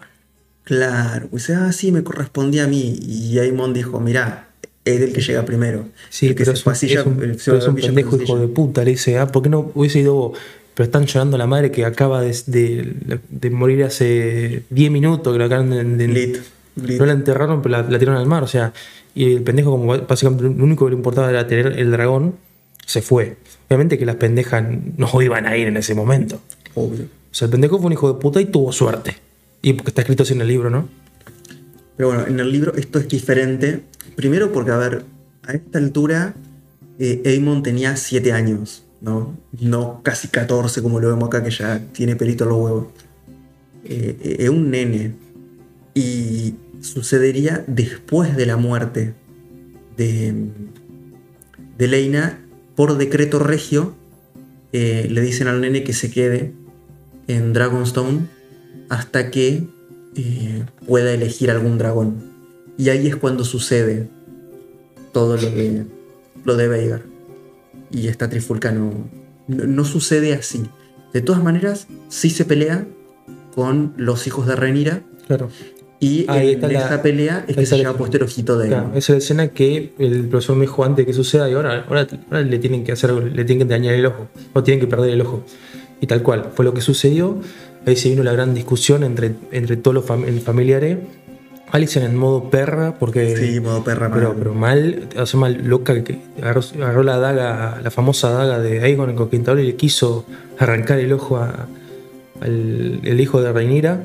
Claro, 0.67 1.27
pues 1.29 1.50
ah, 1.50 1.71
sí, 1.71 1.93
me 1.93 2.03
correspondía 2.03 2.65
a 2.65 2.67
mí. 2.67 3.00
Y 3.07 3.39
Aemon 3.39 3.74
dijo, 3.74 4.01
mirá, 4.01 4.50
es 4.83 5.00
el 5.00 5.13
que 5.13 5.21
llega 5.21 5.45
primero. 5.45 5.86
Sí, 6.09 6.27
El 6.27 6.36
que 6.36 6.43
pero 6.43 6.55
se 6.57 6.59
es 6.59 7.05
un, 7.05 7.24
es 7.24 7.29
el- 7.29 7.39
se 7.39 7.45
pero 7.51 7.57
es 7.57 7.63
fue 7.63 7.67
a 7.67 7.69
un 7.69 7.75
Villa 7.75 7.88
pendejo 7.88 8.21
hijo 8.21 8.38
de 8.38 8.47
puta. 8.50 8.83
Le 8.83 8.91
dice, 8.91 9.17
ah, 9.17 9.27
¿por 9.27 9.43
qué 9.43 9.47
no 9.50 9.71
hubiese 9.75 10.00
ido 10.00 10.13
vos? 10.13 10.38
Pero 10.75 10.83
están 10.86 11.05
llorando 11.05 11.38
la 11.38 11.47
madre 11.47 11.71
que 11.71 11.86
acaba 11.86 12.21
de, 12.21 12.36
de- 12.47 13.19
de 13.29 13.50
morir 13.50 13.86
hace 13.86 14.63
10 14.69 14.91
minutos, 14.91 15.31
que 15.31 15.39
la 15.39 15.45
acaban 15.45 15.69
de, 15.69 15.83
de- 15.86 16.07
Lit, 16.09 16.38
lit. 16.83 17.00
no 17.00 17.05
la 17.05 17.13
enterraron, 17.13 17.62
pero 17.62 17.77
la, 17.81 17.89
la 17.89 17.97
tiraron 17.97 18.19
al 18.19 18.27
mar. 18.27 18.43
O 18.43 18.47
sea, 18.47 18.74
y 19.15 19.31
el 19.36 19.43
pendejo, 19.43 19.71
como 19.71 19.97
básicamente 20.00 20.43
lo 20.43 20.51
único 20.65 20.83
que 20.86 20.91
le 20.91 20.97
importaba 20.97 21.29
era 21.29 21.47
tener 21.47 21.79
el 21.79 21.91
dragón, 21.91 22.36
se 22.86 23.01
fue. 23.01 23.38
Obviamente 23.69 23.97
que 23.97 24.05
las 24.05 24.17
pendejas 24.17 24.65
no 24.97 25.21
iban 25.21 25.45
a 25.45 25.55
ir 25.55 25.67
en 25.67 25.77
ese 25.77 25.95
momento. 25.95 26.41
Obvio. 26.75 27.05
O 27.05 27.33
sea, 27.38 27.45
el 27.45 27.51
pendejo 27.51 27.77
fue 27.77 27.88
un 27.88 27.93
hijo 27.93 28.12
de 28.13 28.19
puta 28.19 28.41
y 28.41 28.45
tuvo 28.45 28.71
suerte. 28.74 29.15
Y 29.67 29.74
porque 29.74 29.91
está 29.91 30.01
escrito 30.01 30.24
así 30.24 30.31
en 30.31 30.39
el 30.39 30.47
libro, 30.47 30.69
¿no? 30.69 30.88
Pero 31.97 32.07
bueno, 32.07 32.25
en 32.25 32.39
el 32.39 32.50
libro 32.50 32.74
esto 32.75 33.00
es 33.00 33.09
diferente. 33.09 33.81
Primero 34.15 34.53
porque, 34.53 34.71
a 34.71 34.77
ver, 34.77 35.03
a 35.43 35.51
esta 35.51 35.77
altura 35.77 36.36
eh, 37.00 37.21
Aemon 37.25 37.63
tenía 37.63 37.97
7 37.97 38.31
años, 38.31 38.86
¿no? 39.01 39.38
No 39.59 40.00
casi 40.03 40.29
14 40.29 40.81
como 40.81 41.01
lo 41.01 41.09
vemos 41.09 41.27
acá 41.27 41.43
que 41.43 41.51
ya 41.51 41.81
tiene 41.91 42.15
pelito 42.15 42.45
en 42.45 42.50
los 42.50 42.59
huevos. 42.59 42.88
Eh, 43.83 44.15
eh, 44.24 44.36
es 44.39 44.50
un 44.50 44.71
nene. 44.71 45.15
Y 45.93 46.53
sucedería 46.79 47.65
después 47.67 48.38
de 48.38 48.45
la 48.45 48.55
muerte 48.55 49.15
de, 49.97 50.33
de 51.77 51.88
Leina 51.89 52.39
por 52.77 52.97
decreto 52.97 53.39
regio. 53.39 53.95
eh, 54.71 55.09
le 55.12 55.19
dicen 55.19 55.50
al 55.50 55.59
nene 55.59 55.83
que 55.83 55.91
se 55.91 56.09
quede 56.09 56.53
en 57.27 57.51
Dragonstone 57.51 58.37
hasta 58.89 59.32
que 59.32 59.63
eh, 60.15 60.63
pueda 60.88 61.13
elegir 61.13 61.51
algún 61.51 61.77
dragón. 61.77 62.15
Y 62.77 62.89
ahí 62.89 63.08
es 63.08 63.15
cuando 63.15 63.44
sucede 63.44 64.08
todo 65.12 65.36
lo 65.36 65.41
de, 65.50 65.86
lo 66.44 66.56
de 66.56 66.67
Veigar. 66.67 67.01
Y 67.91 68.08
esta 68.08 68.29
trifulca 68.29 68.72
no, 68.72 68.91
no, 69.48 69.65
no 69.65 69.86
sucede 69.86 70.34
así. 70.34 70.63
De 71.13 71.22
todas 71.22 71.41
maneras, 71.44 71.88
sí 72.10 72.29
se 72.29 72.46
pelea 72.46 72.86
con 73.56 73.94
los 73.98 74.27
hijos 74.27 74.46
de 74.46 74.56
Renira. 74.56 75.01
Claro. 75.25 75.50
Y 76.00 76.25
Ahí 76.29 76.50
en 76.50 76.56
está 76.56 76.67
la- 76.67 76.86
esa 76.86 77.01
pelea 77.01 77.44
es 77.48 77.56
que 77.56 77.65
se 77.65 77.77
lleva 77.77 77.98
puesto 77.98 78.17
el 78.17 78.24
ojito 78.24 78.56
de 78.60 78.67
Claro, 78.67 78.89
esa 78.94 78.98
es 78.98 79.10
la 79.10 79.17
escena 79.17 79.48
que 79.48 79.94
el 79.98 80.27
profesor 80.27 80.56
me 80.56 80.62
dijo 80.65 80.86
antes 80.86 81.08
que 81.08 81.13
suceda 81.13 81.50
y 81.50 81.53
ahora, 81.53 81.86
ahora, 81.88 82.08
ahora 82.29 82.41
le 82.41 82.60
tienen 82.60 82.84
que 82.84 82.91
hacer, 82.91 83.12
le 83.12 83.46
tienen 83.46 83.67
que 83.67 83.74
dañar 83.74 83.96
el 83.96 84.06
ojo, 84.06 84.27
o 84.53 84.62
tienen 84.62 84.79
que 84.79 84.86
perder 84.88 85.10
el 85.10 85.22
ojo. 85.22 85.44
Y 86.00 86.06
tal 86.06 86.22
cual, 86.22 86.51
fue 86.53 86.65
lo 86.65 86.74
que 86.75 86.82
sucedió. 86.82 87.39
Ahí 87.88 87.96
se 87.96 88.10
vino 88.10 88.22
la 88.24 88.34
gran 88.34 88.53
discusión 88.53 89.03
entre, 89.03 89.32
entre 89.51 89.77
todos 89.77 89.96
los 89.96 90.06
fam- 90.06 90.39
familiares. 90.41 90.98
Alice 91.72 92.00
en 92.03 92.15
modo 92.15 92.50
perra, 92.50 92.96
porque. 93.00 93.36
Sí, 93.36 93.60
modo 93.60 93.84
perra 93.84 94.10
pero, 94.13 94.29
mal. 94.29 94.36
pero 94.38 94.53
mal, 94.53 95.08
sea, 95.25 95.39
mal 95.39 95.62
loca, 95.67 96.03
que 96.03 96.20
agarró, 96.41 96.62
agarró 96.75 97.03
la 97.03 97.17
daga, 97.17 97.82
la 97.84 97.91
famosa 97.91 98.29
daga 98.29 98.60
de 98.60 98.82
Aegon 98.82 99.10
el 99.10 99.15
Conquistador 99.15 99.60
y 99.60 99.65
le 99.65 99.75
quiso 99.75 100.25
arrancar 100.60 101.00
el 101.00 101.12
ojo 101.12 101.38
a- 101.38 101.67
al 102.41 103.00
el 103.03 103.20
hijo 103.20 103.41
de 103.41 103.51
Rhaenyra. 103.51 104.03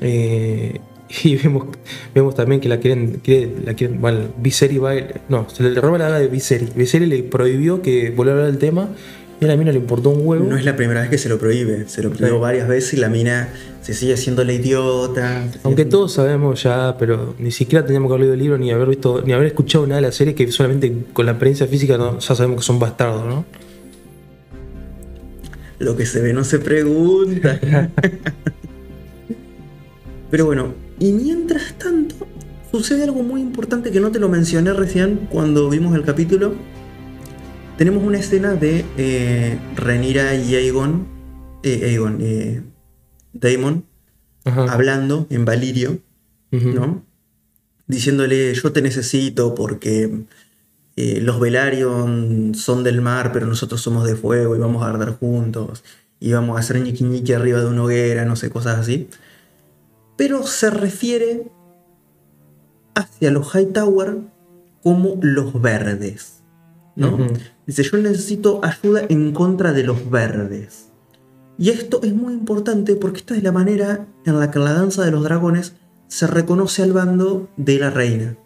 Eh, 0.00 0.80
y 1.22 1.36
vemos, 1.36 1.66
vemos 2.14 2.34
también 2.34 2.60
que 2.60 2.68
la 2.68 2.78
quieren, 2.78 3.20
quiere- 3.22 3.52
la 3.64 3.74
quieren, 3.74 4.00
bueno, 4.00 4.20
Viserys 4.38 4.82
va, 4.82 4.92
no, 5.28 5.48
se 5.48 5.62
le 5.62 5.80
roba 5.80 5.98
la 5.98 6.04
daga 6.06 6.18
de 6.18 6.26
Viserys. 6.28 6.74
Viserys 6.74 7.08
le 7.08 7.22
prohibió 7.22 7.82
que 7.82 8.10
volviera 8.10 8.38
a 8.38 8.42
hablar 8.42 8.50
del 8.52 8.58
tema 8.58 8.88
y 9.40 9.44
a 9.44 9.48
la 9.48 9.56
mina 9.56 9.70
le 9.72 9.78
importó 9.78 10.10
un 10.10 10.26
huevo. 10.26 10.46
No 10.48 10.56
es 10.56 10.64
la 10.64 10.76
primera 10.76 11.00
vez 11.02 11.10
que 11.10 11.18
se 11.18 11.28
lo 11.28 11.38
prohíbe. 11.38 11.88
Se 11.88 12.02
lo 12.02 12.10
prohibió 12.10 12.36
Sí. 12.36 12.40
varias 12.40 12.68
veces 12.68 12.94
y 12.94 12.96
la 12.96 13.08
mina 13.10 13.48
se 13.82 13.92
sigue 13.94 14.14
haciendo 14.14 14.42
la 14.44 14.52
idiota. 14.54 15.42
sigue 15.46 15.58
Aunque 15.64 15.84
todos 15.84 16.12
sabemos 16.14 16.62
ya, 16.62 16.96
pero 16.98 17.34
ni 17.38 17.50
siquiera 17.50 17.84
teníamos 17.84 18.08
que 18.10 18.14
haber 18.14 18.20
leído 18.22 18.34
el 18.34 18.40
libro 18.40 18.58
ni 18.58 18.70
haber 18.70 18.88
visto, 18.88 19.22
ni 19.26 19.32
haber 19.32 19.46
escuchado 19.48 19.86
nada 19.86 20.00
de 20.00 20.06
la 20.06 20.12
serie 20.12 20.34
que 20.34 20.50
solamente 20.50 21.04
con 21.12 21.26
la 21.26 21.32
apariencia 21.32 21.66
física 21.66 21.98
no- 21.98 22.18
ya 22.18 22.34
sabemos 22.34 22.60
que 22.60 22.66
son 22.66 22.78
bastardos, 22.78 23.24
¿no? 23.26 23.44
Lo 25.78 25.94
que 25.96 26.06
se 26.06 26.22
ve 26.22 26.32
no 26.32 26.42
se 26.42 26.58
pregunta. 26.58 27.60
Pero 30.30 30.46
bueno, 30.46 30.72
y 30.98 31.12
mientras 31.12 31.74
tanto, 31.74 32.14
sucede 32.72 33.04
algo 33.04 33.22
muy 33.22 33.40
importante 33.42 33.90
que 33.90 34.00
no 34.00 34.10
te 34.10 34.18
lo 34.18 34.28
mencioné 34.28 34.72
recién 34.72 35.28
cuando 35.30 35.68
vimos 35.68 35.94
el 35.94 36.02
capítulo. 36.04 36.54
Tenemos 37.76 38.02
una 38.02 38.18
escena 38.18 38.54
de 38.54 38.86
eh, 38.96 39.58
Renira 39.74 40.34
y 40.34 40.54
Aegon, 40.54 41.06
eh, 41.62 41.82
Aegon, 41.84 42.18
eh, 42.22 42.62
Daemon, 43.34 43.84
Ajá. 44.44 44.72
hablando 44.72 45.26
en 45.30 45.44
Valirio. 45.44 45.98
¿no? 46.50 47.04
Diciéndole, 47.86 48.54
yo 48.54 48.72
te 48.72 48.80
necesito 48.80 49.54
porque 49.54 50.24
eh, 50.96 51.20
los 51.20 51.38
Velaryon 51.38 52.54
son 52.54 52.82
del 52.82 53.02
mar, 53.02 53.30
pero 53.32 53.46
nosotros 53.46 53.82
somos 53.82 54.06
de 54.06 54.16
fuego 54.16 54.56
y 54.56 54.58
vamos 54.58 54.82
a 54.82 54.88
arder 54.88 55.10
juntos. 55.10 55.84
Y 56.18 56.32
vamos 56.32 56.56
a 56.56 56.60
hacer 56.60 56.80
ñiqui 56.80 57.04
ñiqui 57.04 57.34
arriba 57.34 57.60
de 57.60 57.66
una 57.66 57.82
hoguera, 57.82 58.24
no 58.24 58.36
sé, 58.36 58.48
cosas 58.48 58.78
así. 58.78 59.08
Pero 60.16 60.46
se 60.46 60.70
refiere 60.70 61.50
hacia 62.94 63.30
los 63.30 63.54
Hightower 63.54 64.20
como 64.82 65.18
los 65.20 65.60
verdes, 65.60 66.42
¿no? 66.94 67.18
Dice, 67.66 67.82
yo 67.82 67.98
necesito 67.98 68.60
ayuda 68.62 69.02
en 69.08 69.32
contra 69.32 69.72
de 69.72 69.82
los 69.82 70.08
verdes. 70.10 70.90
Y 71.58 71.70
esto 71.70 72.00
es 72.02 72.14
muy 72.14 72.34
importante 72.34 72.96
porque 72.96 73.18
esta 73.18 73.36
es 73.36 73.42
la 73.42 73.52
manera 73.52 74.06
en 74.24 74.38
la 74.38 74.50
que 74.50 74.58
en 74.58 74.64
la 74.64 74.72
danza 74.74 75.04
de 75.04 75.10
los 75.10 75.24
dragones 75.24 75.74
se 76.08 76.26
reconoce 76.26 76.82
al 76.82 76.92
bando 76.92 77.48
de 77.56 77.78
la 77.78 77.90
reina. 77.90 78.36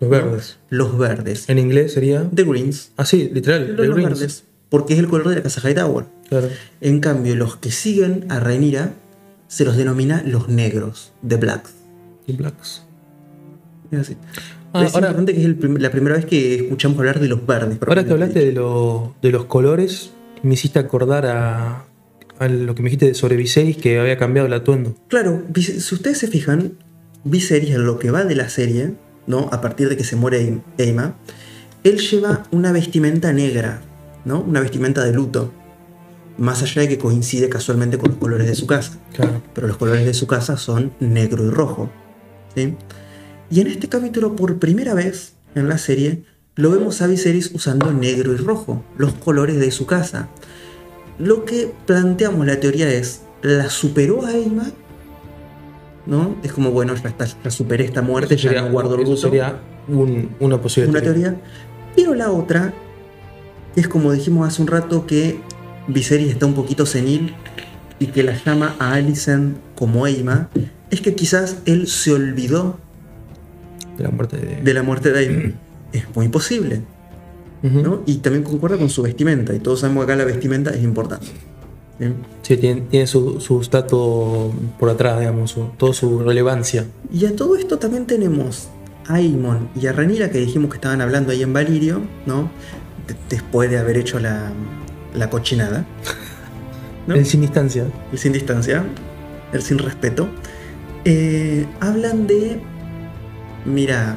Los 0.00 0.10
verdes. 0.10 0.58
Los 0.68 0.96
verdes. 0.96 1.48
En 1.48 1.58
inglés 1.58 1.92
sería. 1.94 2.28
The 2.32 2.44
Greens. 2.44 2.92
Ah, 2.96 3.04
sí, 3.04 3.30
literal. 3.32 3.68
Los, 3.68 3.76
The 3.76 3.86
los 3.86 3.96
Greens. 3.96 4.10
verdes. 4.20 4.44
Porque 4.68 4.92
es 4.92 5.00
el 5.00 5.08
color 5.08 5.28
de 5.30 5.36
la 5.36 5.42
casa 5.42 5.66
Hightower. 5.66 6.04
Claro. 6.28 6.48
En 6.80 7.00
cambio, 7.00 7.34
los 7.34 7.56
que 7.56 7.70
siguen 7.72 8.26
a 8.28 8.38
Rhaenyra 8.38 8.92
se 9.48 9.64
los 9.64 9.76
denomina 9.76 10.22
los 10.24 10.48
negros, 10.48 11.12
The 11.26 11.36
Blacks. 11.36 11.72
Y 12.26 12.34
Blacks. 12.34 12.82
Es 13.90 14.00
así. 14.00 14.16
Ah, 14.72 14.84
es 14.84 14.94
ahora- 14.94 15.08
importante 15.08 15.32
que 15.34 15.40
es 15.40 15.46
el 15.46 15.56
prim- 15.56 15.76
la 15.78 15.90
primera 15.90 16.16
vez 16.16 16.26
que 16.26 16.56
escuchamos 16.56 16.98
hablar 16.98 17.20
de 17.20 17.28
los 17.28 17.46
verdes. 17.46 17.78
Ahora 17.86 18.04
que 18.04 18.12
hablaste 18.12 18.40
de, 18.44 18.52
lo- 18.52 19.14
de 19.22 19.30
los 19.32 19.46
colores, 19.46 20.10
me 20.42 20.54
hiciste 20.54 20.78
acordar 20.78 21.26
a, 21.26 21.84
a 22.38 22.48
lo 22.48 22.74
que 22.74 22.82
me 22.82 22.90
dijiste 22.90 23.14
sobre 23.14 23.36
Viserys 23.36 23.76
que 23.78 23.98
había 23.98 24.18
cambiado 24.18 24.46
el 24.46 24.52
atuendo. 24.52 24.94
Claro, 25.08 25.42
si 25.56 25.94
ustedes 25.94 26.18
se 26.18 26.28
fijan, 26.28 26.74
Viserys 27.24 27.70
en 27.70 27.84
lo 27.86 27.98
que 27.98 28.10
va 28.10 28.24
de 28.24 28.34
la 28.34 28.48
serie, 28.48 28.94
¿no? 29.26 29.48
A 29.52 29.60
partir 29.60 29.88
de 29.88 29.96
que 29.96 30.04
se 30.04 30.16
muere 30.16 30.40
Aim- 30.40 30.62
Aema, 30.78 31.16
él 31.84 31.98
lleva 31.98 32.44
una 32.50 32.70
vestimenta 32.72 33.32
negra, 33.32 33.80
¿no? 34.24 34.40
Una 34.40 34.60
vestimenta 34.60 35.04
de 35.04 35.12
luto. 35.12 35.52
Más 36.36 36.62
allá 36.62 36.82
de 36.82 36.88
que 36.88 36.98
coincide 36.98 37.48
casualmente 37.48 37.98
con 37.98 38.10
los 38.10 38.18
colores 38.18 38.46
de 38.46 38.54
su 38.54 38.66
casa. 38.66 38.98
Claro. 39.14 39.42
Pero 39.54 39.66
los 39.66 39.76
colores 39.76 40.04
de 40.06 40.14
su 40.14 40.26
casa 40.28 40.56
son 40.56 40.92
negro 41.00 41.44
y 41.44 41.50
rojo. 41.50 41.90
¿sí? 42.54 42.74
Y 43.50 43.60
en 43.60 43.66
este 43.68 43.88
capítulo, 43.88 44.36
por 44.36 44.58
primera 44.58 44.94
vez 44.94 45.32
en 45.54 45.68
la 45.68 45.78
serie, 45.78 46.22
lo 46.56 46.70
vemos 46.70 47.00
a 47.02 47.06
Viserys 47.06 47.50
usando 47.54 47.92
negro 47.92 48.32
y 48.34 48.36
rojo, 48.36 48.84
los 48.96 49.14
colores 49.14 49.58
de 49.58 49.70
su 49.70 49.86
casa. 49.86 50.28
Lo 51.18 51.44
que 51.44 51.72
planteamos 51.86 52.46
la 52.46 52.60
teoría 52.60 52.90
es, 52.92 53.22
¿la 53.42 53.70
superó 53.70 54.24
a 54.24 54.30
Aima? 54.30 54.66
¿No? 56.06 56.36
Es 56.42 56.52
como, 56.52 56.70
bueno, 56.70 56.94
ya, 56.94 57.08
está, 57.08 57.26
ya 57.26 57.50
superé 57.50 57.84
esta 57.84 58.02
muerte, 58.02 58.34
Eso 58.34 58.44
ya 58.44 58.50
sería, 58.50 58.62
no 58.66 58.72
guardo 58.72 58.94
el 58.94 59.02
luto. 59.04 59.16
sería 59.16 59.60
un- 59.88 60.30
una 60.40 60.60
posible 60.60 60.90
Una 60.90 61.00
teoría. 61.02 61.36
Pero 61.96 62.14
la 62.14 62.30
otra, 62.30 62.72
es 63.76 63.88
como 63.88 64.12
dijimos 64.12 64.46
hace 64.46 64.62
un 64.62 64.68
rato, 64.68 65.06
que 65.06 65.40
Viserys 65.86 66.30
está 66.30 66.46
un 66.46 66.54
poquito 66.54 66.86
senil 66.86 67.34
y 67.98 68.06
que 68.06 68.22
la 68.22 68.36
llama 68.44 68.76
a 68.78 68.92
Alicent 68.94 69.56
como 69.74 70.04
Aima, 70.04 70.48
es 70.90 71.00
que 71.00 71.14
quizás 71.14 71.58
él 71.66 71.86
se 71.88 72.12
olvidó 72.12 72.78
de 73.98 74.04
la 74.04 74.10
muerte 74.10 74.36
de. 74.38 74.62
de 74.62 74.74
la 74.74 74.82
muerte 74.82 75.12
de. 75.12 75.54
Es 75.92 76.04
muy 76.14 76.28
posible. 76.28 76.82
¿no? 77.62 78.02
Y 78.06 78.18
también 78.18 78.44
concuerda 78.44 78.76
con 78.76 78.88
su 78.90 79.02
vestimenta, 79.02 79.54
y 79.54 79.58
todos 79.58 79.80
sabemos 79.80 80.04
que 80.06 80.12
acá 80.12 80.18
la 80.22 80.26
vestimenta 80.26 80.70
es 80.70 80.82
importante. 80.84 81.26
¿sí? 81.98 82.04
Sí, 82.42 82.56
tiene, 82.58 82.82
tiene 82.82 83.06
su, 83.06 83.40
su 83.40 83.66
por 84.78 84.90
atrás, 84.90 85.18
digamos, 85.18 85.50
su, 85.52 85.64
toda 85.78 85.92
su 85.94 86.20
relevancia. 86.20 86.84
Y 87.12 87.24
a 87.26 87.34
todo 87.34 87.56
esto 87.56 87.78
también 87.78 88.06
tenemos 88.06 88.68
a 89.06 89.14
Aemon 89.14 89.70
y 89.74 89.86
a 89.86 89.92
Rhaenyra 89.92 90.30
que 90.30 90.38
dijimos 90.38 90.70
que 90.70 90.76
estaban 90.76 91.00
hablando 91.00 91.32
ahí 91.32 91.42
en 91.42 91.52
Valirio, 91.54 92.02
¿no? 92.26 92.50
De- 93.08 93.16
después 93.30 93.70
de 93.70 93.78
haber 93.78 93.96
hecho 93.96 94.20
la, 94.20 94.52
la 95.14 95.30
cochinada. 95.30 95.84
¿no? 97.06 97.14
En 97.16 97.24
sin 97.24 97.40
distancia. 97.40 97.86
el 98.12 98.18
sin 98.18 98.32
distancia, 98.34 98.84
el 99.54 99.62
sin 99.62 99.78
respeto, 99.78 100.28
eh, 101.06 101.64
hablan 101.80 102.26
de, 102.26 102.60
mira, 103.68 104.16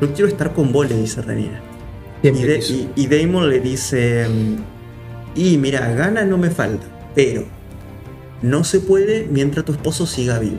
yo 0.00 0.12
quiero 0.12 0.28
estar 0.28 0.52
con 0.54 0.72
vos, 0.72 0.88
le 0.88 0.96
dice 0.96 1.22
Rhaenyra. 1.22 1.60
Y, 2.22 2.30
de- 2.30 2.58
y- 2.58 2.90
y 2.96 3.06
Daemon 3.06 3.48
le 3.50 3.60
dice, 3.60 4.26
y 5.34 5.58
mira, 5.58 5.92
gana 5.92 6.24
no 6.24 6.38
me 6.38 6.50
falta, 6.50 6.86
pero 7.14 7.44
no 8.42 8.64
se 8.64 8.80
puede 8.80 9.26
mientras 9.30 9.64
tu 9.64 9.72
esposo 9.72 10.06
siga 10.06 10.38
vivo. 10.38 10.58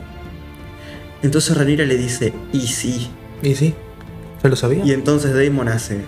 Entonces 1.22 1.56
Rhaenyra 1.56 1.84
le 1.84 1.96
dice, 1.96 2.32
y 2.52 2.60
sí. 2.68 3.10
Y 3.42 3.54
sí, 3.54 3.74
ya 4.42 4.48
lo 4.48 4.56
sabía. 4.56 4.84
Y 4.84 4.92
entonces 4.92 5.34
Daemon 5.34 5.68
hace, 5.68 6.00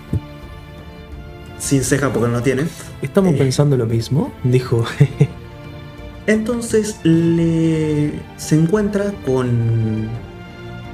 sin 1.59 1.83
ceja 1.83 2.11
porque 2.11 2.29
no 2.31 2.41
tiene, 2.41 2.63
Estamos 3.01 3.33
Eh. 3.33 3.37
pensando 3.37 3.75
lo 3.77 3.85
mismo, 3.87 4.31
dijo. 4.43 4.85
Entonces 6.27 6.97
le 7.03 8.11
se 8.37 8.55
encuentra 8.55 9.11
con. 9.25 10.07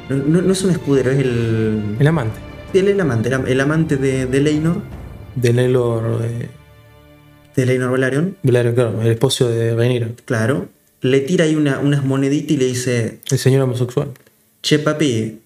No, 0.10 0.16
no- 0.16 0.42
no 0.42 0.52
es 0.54 0.64
un 0.64 0.72
escudero, 0.72 1.12
es 1.12 1.20
el. 1.20 1.96
el 2.00 2.08
amante 2.08 2.40
El, 2.74 2.88
el 2.88 3.00
amante, 3.00 3.30
el, 3.30 3.48
el 3.48 3.60
amante 3.62 3.98
de, 3.98 4.26
de 4.26 4.40
Leinor, 4.42 4.78
de 5.36 5.54
Nelor 5.54 6.22
eh, 6.24 6.50
de 7.56 7.66
Leinor 7.66 7.92
Velaryon, 7.92 8.38
Velaryon, 8.44 8.76
claro, 8.76 9.02
el 9.02 9.08
esposo 9.12 9.50
de 9.50 9.76
Rhaenyra, 9.76 10.10
claro. 10.26 10.70
Le 11.02 11.20
tira 11.22 11.46
ahí 11.46 11.56
una- 11.56 11.80
unas 11.80 12.04
moneditas 12.06 12.52
y 12.52 12.58
le 12.58 12.66
dice: 12.66 13.20
el 13.30 13.38
señor 13.38 13.62
homosexual. 13.64 14.10
Che, 14.62 14.80
papi, 14.80 15.40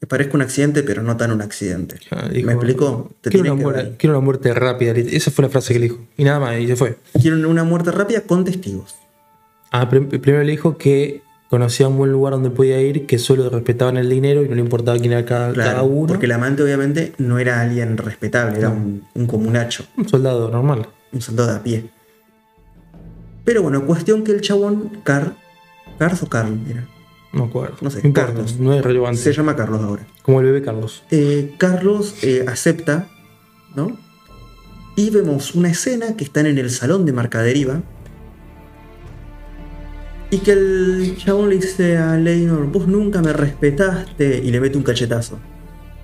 que 0.00 0.06
parezca 0.06 0.34
un 0.34 0.42
accidente, 0.42 0.82
pero 0.82 1.02
no 1.02 1.16
tan 1.16 1.30
un 1.32 1.42
accidente. 1.42 1.96
Dijo, 2.32 2.46
¿Me 2.46 2.52
explicó? 2.54 3.10
Te 3.20 3.30
quiero, 3.30 3.52
una 3.52 3.62
muerte, 3.62 3.94
quiero 3.98 4.16
una 4.18 4.24
muerte 4.24 4.52
rápida. 4.54 4.92
Esa 4.92 5.30
fue 5.30 5.44
la 5.44 5.48
frase 5.48 5.72
que 5.72 5.78
le 5.78 5.84
dijo. 5.88 5.98
Y 6.16 6.24
nada 6.24 6.40
más, 6.40 6.58
y 6.58 6.66
se 6.66 6.76
fue. 6.76 6.96
Quiero 7.20 7.48
una 7.48 7.62
muerte 7.64 7.90
rápida 7.92 8.22
con 8.22 8.44
testigos. 8.44 8.96
Ah, 9.70 9.88
prim- 9.88 10.08
primero 10.08 10.42
le 10.42 10.50
dijo 10.50 10.76
que 10.76 11.22
conocía 11.52 11.86
un 11.86 11.98
buen 11.98 12.10
lugar 12.10 12.32
donde 12.32 12.48
podía 12.48 12.80
ir, 12.80 13.04
que 13.04 13.18
solo 13.18 13.50
respetaban 13.50 13.98
el 13.98 14.08
dinero 14.08 14.42
y 14.42 14.48
no 14.48 14.54
le 14.54 14.62
importaba 14.62 14.96
quién 14.98 15.12
era 15.12 15.26
cada, 15.26 15.52
Claro, 15.52 15.70
cada 15.70 15.82
uno. 15.82 16.06
porque 16.06 16.24
el 16.24 16.32
amante, 16.32 16.62
obviamente, 16.62 17.12
no 17.18 17.38
era 17.38 17.60
alguien 17.60 17.98
respetable, 17.98 18.58
era 18.58 18.70
un, 18.70 19.04
un 19.12 19.26
comunacho. 19.26 19.84
Un 19.98 20.08
soldado 20.08 20.50
normal. 20.50 20.88
un 21.12 21.20
soldado 21.20 21.54
a 21.54 21.62
pie. 21.62 21.90
Pero 23.44 23.60
bueno, 23.62 23.84
cuestión 23.84 24.24
que 24.24 24.32
el 24.32 24.40
chabón, 24.40 25.00
Car, 25.04 25.34
Carlos 25.98 26.22
o 26.22 26.28
Carl, 26.30 26.58
era. 26.70 26.88
No 27.34 27.44
acuerdo. 27.44 27.76
No 27.82 27.90
sé, 27.90 27.98
importa, 28.02 28.28
Carlos. 28.32 28.56
no 28.58 28.72
es 28.72 28.82
relevante. 28.82 29.20
Se 29.20 29.34
llama 29.34 29.54
Carlos 29.54 29.82
ahora. 29.82 30.06
Como 30.22 30.40
el 30.40 30.46
bebé 30.46 30.62
Carlos. 30.62 31.02
Eh, 31.10 31.52
Carlos 31.58 32.14
eh, 32.22 32.46
acepta, 32.48 33.08
¿no? 33.76 33.94
Y 34.96 35.10
vemos 35.10 35.54
una 35.54 35.68
escena 35.68 36.16
que 36.16 36.24
están 36.24 36.46
en 36.46 36.56
el 36.56 36.70
salón 36.70 37.04
de 37.04 37.12
Marcaderiva. 37.12 37.82
Y 40.32 40.38
que 40.38 40.52
el 40.52 41.14
chabón 41.18 41.50
le 41.50 41.56
dice 41.56 41.98
a 41.98 42.16
Leinor, 42.16 42.66
vos 42.72 42.88
nunca 42.88 43.20
me 43.20 43.34
respetaste, 43.34 44.40
y 44.42 44.50
le 44.50 44.60
mete 44.60 44.78
un 44.78 44.82
cachetazo. 44.82 45.38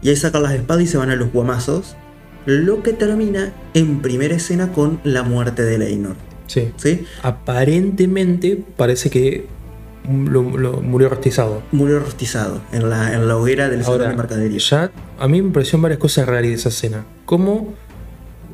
Y 0.03 0.11
ahí 0.11 0.17
sacan 0.17 0.43
las 0.43 0.53
espadas 0.53 0.85
y 0.85 0.87
se 0.87 0.99
van 0.99 1.09
a 1.09 1.17
los 1.17 1.33
guamazos. 1.33 1.97
Lo 2.45 2.83
que 2.83 2.93
termina 2.93 3.55
en 3.73 4.03
primera 4.03 4.35
escena 4.35 4.71
con 4.73 5.01
la 5.03 5.23
muerte 5.23 5.65
de 5.65 5.79
Leinor. 5.79 6.17
Sí. 6.47 6.73
¿Sí? 6.77 7.07
Aparentemente 7.23 8.63
parece 8.77 9.09
que 9.09 9.47
lo, 10.07 10.43
lo 10.59 10.83
murió 10.83 11.09
rostizado. 11.09 11.63
Murió 11.73 11.99
rostizado 11.99 12.61
en 12.71 12.91
la, 12.91 13.15
en 13.15 13.29
la 13.29 13.37
hoguera 13.39 13.71
del 13.71 13.83
salón 13.83 14.11
de 14.11 14.17
Marcaderiva. 14.17 14.59
ya 14.59 14.93
a 15.19 15.27
mí 15.27 15.41
me 15.41 15.53
parecieron 15.53 15.81
varias 15.81 16.01
cosas 16.01 16.27
raras 16.27 16.43
de 16.43 16.53
esa 16.53 16.69
escena. 16.69 17.07
Como 17.25 17.73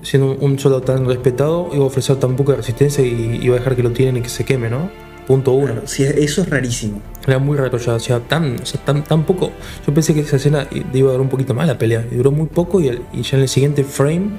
siendo 0.02 0.35
un, 0.35 0.52
un 0.52 0.59
soldado 0.61 0.83
tan 0.83 1.04
respetado 1.04 1.69
iba 1.73 1.83
a 1.83 1.87
ofrecer 1.88 2.14
tan 2.21 2.37
poca 2.37 2.54
resistencia 2.54 3.04
y 3.04 3.40
iba 3.43 3.57
a 3.57 3.59
dejar 3.59 3.75
que 3.75 3.83
lo 3.83 3.90
tienen 3.90 4.19
y 4.19 4.23
que 4.23 4.28
se 4.28 4.45
queme, 4.45 4.71
¿no? 4.71 4.88
Punto 5.26 5.52
uno. 5.52 5.66
Claro, 5.73 5.83
sí, 5.87 6.02
eso 6.04 6.43
es 6.43 6.50
rarísimo. 6.50 7.00
Era 7.26 7.38
muy 7.38 7.57
raro 7.57 7.78
ya, 7.78 7.95
o 7.95 7.99
sea, 7.99 8.21
tan, 8.21 8.57
o 8.62 8.66
sea, 8.66 8.81
tan, 8.85 9.02
tan 9.04 9.25
poco. 9.25 9.50
Yo 9.87 9.95
pensé 9.95 10.12
que 10.12 10.21
esa 10.21 10.37
escena 10.37 10.66
iba 10.71 11.09
a 11.09 11.12
durar 11.12 11.21
un 11.21 11.28
poquito 11.31 11.54
más 11.54 11.66
la 11.66 11.78
pelea. 11.78 12.04
Y 12.11 12.16
duró 12.16 12.31
muy 12.31 12.47
poco 12.47 12.81
y, 12.81 12.88
el- 12.88 13.02
y 13.12 13.23
ya 13.23 13.37
en 13.38 13.43
el 13.45 13.49
siguiente 13.49 13.85
frame 13.85 14.33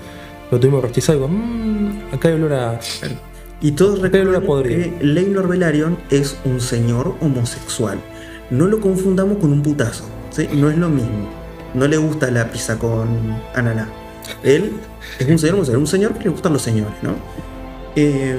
lo 0.51 0.59
tuvimos 0.59 0.83
rostizado 0.83 1.17
y 1.17 1.21
digo, 1.21 1.33
mmm, 1.33 2.13
acá 2.13 2.27
hay 2.27 2.35
olor 2.35 2.53
a. 2.53 2.79
Y 3.61 3.71
todos 3.71 3.99
recuerdan 4.01 4.43
que 4.63 4.93
Leinor 5.01 5.47
Velaryon 5.47 5.97
es 6.11 6.37
un 6.45 6.61
señor 6.61 7.15
homosexual. 7.21 7.97
No 8.51 8.67
lo 8.67 8.79
confundamos 8.79 9.37
con 9.39 9.51
un 9.51 9.63
putazo. 9.63 10.03
¿sí? 10.29 10.47
No 10.53 10.69
es 10.69 10.77
lo 10.77 10.89
mismo. 10.89 11.27
No 11.73 11.87
le 11.87 11.97
gusta 11.97 12.29
la 12.29 12.51
pizza 12.51 12.77
con 12.77 13.07
ananá. 13.55 13.89
Él 14.43 14.73
es 15.17 15.27
un 15.27 15.39
señor 15.39 15.55
homosexual, 15.55 15.79
un 15.81 15.87
señor 15.87 16.13
que 16.13 16.25
le 16.25 16.29
gustan 16.29 16.53
los 16.53 16.61
señores, 16.61 16.93
¿no? 17.01 17.11
Eh, 17.95 18.35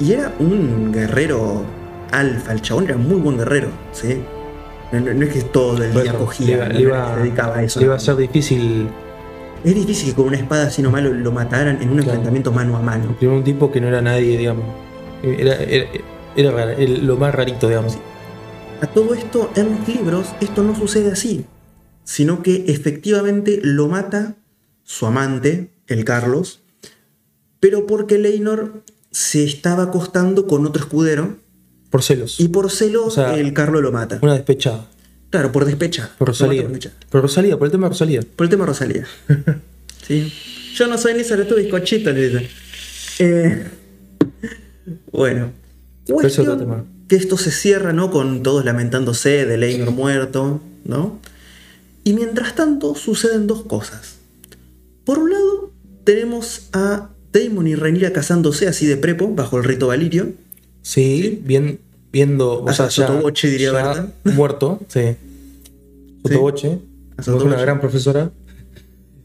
y 0.00 0.12
era 0.12 0.32
un 0.38 0.92
guerrero 0.92 1.62
alfa. 2.10 2.52
El 2.52 2.62
chabón 2.62 2.84
era 2.84 2.96
muy 2.96 3.16
buen 3.20 3.36
guerrero, 3.38 3.68
¿sí? 3.92 4.18
No, 4.92 5.00
no- 5.00 5.14
no 5.14 5.24
es 5.24 5.32
que 5.32 5.42
todo 5.42 5.82
el 5.82 5.92
día 5.92 6.02
Bueno, 6.02 6.18
cogía, 6.20 6.68
le 6.68 6.80
iba- 6.80 6.98
no 6.98 7.04
era 7.04 7.14
se 7.14 7.20
dedicaba 7.22 7.56
a 7.56 7.62
eso. 7.64 7.80
Le 7.80 7.86
iba 7.86 7.94
a 7.96 8.00
ser 8.00 8.16
difícil 8.16 8.88
Es 9.64 9.74
difícil 9.74 10.10
que 10.10 10.14
con 10.14 10.26
una 10.26 10.36
espada 10.36 10.66
así 10.66 10.82
nomás 10.82 11.02
lo, 11.02 11.14
lo 11.14 11.32
mataran 11.32 11.80
en 11.80 11.88
un 11.88 11.94
Claro. 11.96 12.02
enfrentamiento 12.10 12.52
mano 12.52 12.76
a 12.76 12.82
mano. 12.82 13.04
encontrar 13.04 13.30
un 13.32 13.44
tipo 13.44 13.72
que 13.72 13.80
no 13.80 13.88
era 13.88 14.02
nadie, 14.02 14.36
digamos. 14.36 14.64
Era, 15.22 15.54
era, 15.56 15.86
era 16.36 16.50
raro, 16.50 16.72
lo 16.78 17.16
más 17.16 17.34
rarito, 17.34 17.66
digamos. 17.68 17.96
A 18.82 18.86
todo 18.86 19.14
esto, 19.14 19.50
en 19.56 19.70
los 19.70 19.88
libros, 19.88 20.34
esto 20.42 20.62
no 20.62 20.76
sucede 20.76 21.10
así, 21.12 21.46
sino 22.04 22.42
que 22.42 22.66
efectivamente 22.68 23.58
lo 23.62 23.88
mata 23.88 24.34
su 24.82 25.06
amante, 25.06 25.70
el 25.86 26.04
Carlos, 26.04 26.60
pero 27.58 27.86
porque 27.86 28.18
Leinor 28.18 28.82
se 29.14 29.44
estaba 29.44 29.84
acostando 29.84 30.48
con 30.48 30.66
otro 30.66 30.82
escudero 30.82 31.36
Por 31.88 32.02
celos. 32.02 32.40
y 32.40 32.48
por 32.48 32.68
celos 32.72 33.06
O 33.06 33.10
sea, 33.12 33.38
el 33.38 33.52
Carlos 33.52 33.80
lo 33.80 33.92
mata. 33.92 34.18
Una 34.22 34.34
despechada. 34.34 34.88
Claro, 35.30 35.52
por 35.52 35.64
despecha. 35.64 36.10
Por 36.18 36.28
Rosalía. 36.28 36.66
por. 36.68 36.78
Por 37.10 37.22
Rosalía, 37.22 37.56
por 37.56 37.66
el 37.66 37.70
tema 37.72 37.86
de 37.86 37.90
Rosalía. 37.90 38.20
Por 38.34 38.44
el 38.44 38.50
tema 38.50 38.66
Rosalía. 38.66 39.06
sí. 40.06 40.32
Yo 40.74 40.88
no 40.88 40.98
soy 40.98 41.14
ni 41.14 41.22
sobre 41.22 41.44
tu 41.44 41.54
bizcochito, 41.54 42.10
le 42.10 42.28
dice. 42.28 42.48
Eh, 43.20 43.66
bueno. 45.12 45.52
Pero 46.06 46.20
es 46.26 46.38
otro 46.38 46.56
Cuestión 46.56 46.58
tema. 46.58 46.84
que 47.08 47.16
esto 47.16 47.36
se 47.38 47.52
cierra, 47.52 47.92
¿no? 47.92 48.10
Con 48.10 48.42
todos 48.42 48.64
lamentándose 48.64 49.46
de 49.46 49.56
Leinor 49.56 49.92
muerto, 49.92 50.60
¿no? 50.84 51.20
Y 52.02 52.14
mientras 52.14 52.54
tanto 52.56 52.94
suceden 52.96 53.46
dos 53.46 53.62
cosas. 53.64 54.16
Por 55.04 55.18
un 55.18 55.30
lado, 55.30 55.72
tenemos 56.04 56.68
a 56.72 57.10
Daemon 57.34 57.66
y 57.66 57.74
Rhaenyra 57.74 58.12
casándose 58.12 58.66
así 58.68 58.86
de 58.86 58.96
prepo, 58.96 59.28
bajo 59.34 59.58
el 59.58 59.64
rito 59.64 59.88
Valirio. 59.88 60.32
Sí, 60.80 61.40
bien, 61.44 61.80
viendo. 62.12 62.60
O 62.62 62.68
A 62.68 62.72
sea, 62.72 62.88
sotoboche, 62.90 63.48
diría 63.50 63.72
ya 63.72 63.82
Berta. 63.92 64.08
Muerto, 64.24 64.80
sí. 64.88 65.00
Sotoboche. 66.24 66.78
Sotoboche. 67.20 67.46
una 67.46 67.60
gran 67.60 67.80
profesora. 67.80 68.30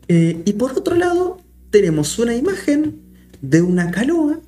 Eh, 0.07 0.41
y 0.45 0.53
por 0.53 0.71
otro 0.73 0.95
lado, 0.95 1.37
tenemos 1.69 2.17
una 2.19 2.35
imagen 2.35 2.99
de 3.41 3.61
una 3.61 3.91
canoa 3.91 4.39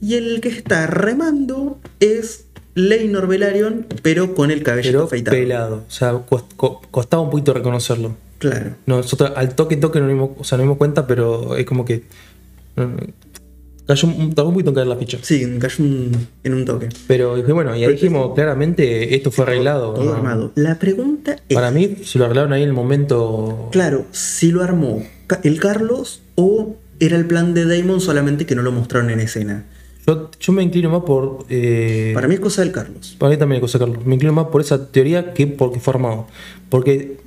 y 0.00 0.14
el 0.14 0.40
que 0.40 0.48
está 0.48 0.86
remando 0.86 1.78
es 2.00 2.46
Leinor 2.74 3.26
Velaryon, 3.28 3.86
pero 4.02 4.34
con 4.34 4.50
el 4.50 4.62
cabello 4.62 4.88
Pero 4.90 5.02
afeitado. 5.04 5.36
pelado. 5.36 5.84
O 5.86 5.90
sea, 5.90 6.12
cos- 6.26 6.44
co- 6.56 6.80
costaba 6.90 7.22
un 7.22 7.30
poquito 7.30 7.52
reconocerlo. 7.54 8.16
Claro. 8.38 8.74
Nosotros 8.86 9.32
al 9.36 9.54
toque 9.54 9.76
toque 9.76 10.00
no 10.00 10.06
nos 10.06 10.14
dimos, 10.14 10.30
o 10.38 10.44
sea, 10.44 10.58
nos 10.58 10.64
dimos 10.64 10.78
cuenta, 10.78 11.06
pero 11.06 11.56
es 11.56 11.64
como 11.64 11.84
que. 11.84 12.02
Mm, 12.76 12.82
Cayó 13.84 14.06
un, 14.08 14.32
tardó 14.32 14.48
un 14.48 14.54
poquito 14.54 14.70
en 14.70 14.74
caer 14.76 14.86
la 14.86 14.96
ficha. 14.96 15.18
Sí, 15.22 15.44
cayó 15.58 15.82
un- 15.84 16.12
en 16.44 16.54
un 16.54 16.64
toque. 16.64 16.88
Pero 17.08 17.34
dije, 17.34 17.52
bueno, 17.52 17.74
y 17.76 17.84
ahí 17.84 17.92
dijimos 17.92 18.32
claramente 18.34 19.14
esto 19.16 19.32
fue 19.32 19.44
arreglado. 19.44 19.92
Todo 19.94 20.04
¿no? 20.04 20.12
armado. 20.14 20.52
La 20.54 20.78
pregunta 20.78 21.36
es, 21.48 21.54
Para 21.54 21.72
mí, 21.72 21.96
si 22.04 22.16
lo 22.18 22.26
arreglaron 22.26 22.52
ahí 22.52 22.62
en 22.62 22.68
el 22.68 22.74
momento. 22.74 23.68
claro, 23.72 24.06
si 24.12 24.52
lo 24.52 24.62
armó 24.62 25.02
el 25.42 25.58
Carlos 25.60 26.22
o 26.36 26.76
era 27.00 27.16
el 27.16 27.26
plan 27.26 27.54
de 27.54 27.64
Damon 27.66 28.00
solamente 28.00 28.46
que 28.46 28.54
no 28.54 28.62
lo 28.62 28.70
mostraron 28.70 29.10
en 29.10 29.18
escena. 29.18 29.66
Yo, 30.06 30.30
yo 30.38 30.52
me 30.52 30.62
inclino 30.62 30.88
más 30.88 31.02
por. 31.02 31.44
eh, 31.50 32.12
Para 32.14 32.28
mí 32.28 32.34
es 32.34 32.40
cosa 32.40 32.62
del 32.62 32.70
Carlos. 32.70 33.16
Para 33.18 33.30
mí 33.30 33.36
también 33.36 33.56
hay 33.56 33.60
cosa, 33.62 33.78
Carlos. 33.80 34.06
Me 34.06 34.14
inclino 34.14 34.32
más 34.32 34.46
por 34.46 34.60
esa 34.60 34.90
teoría 34.92 35.34
que 35.34 35.48
porque 35.48 35.80
fue 35.80 35.92
armado. 35.94 36.28
Porque 36.68 37.18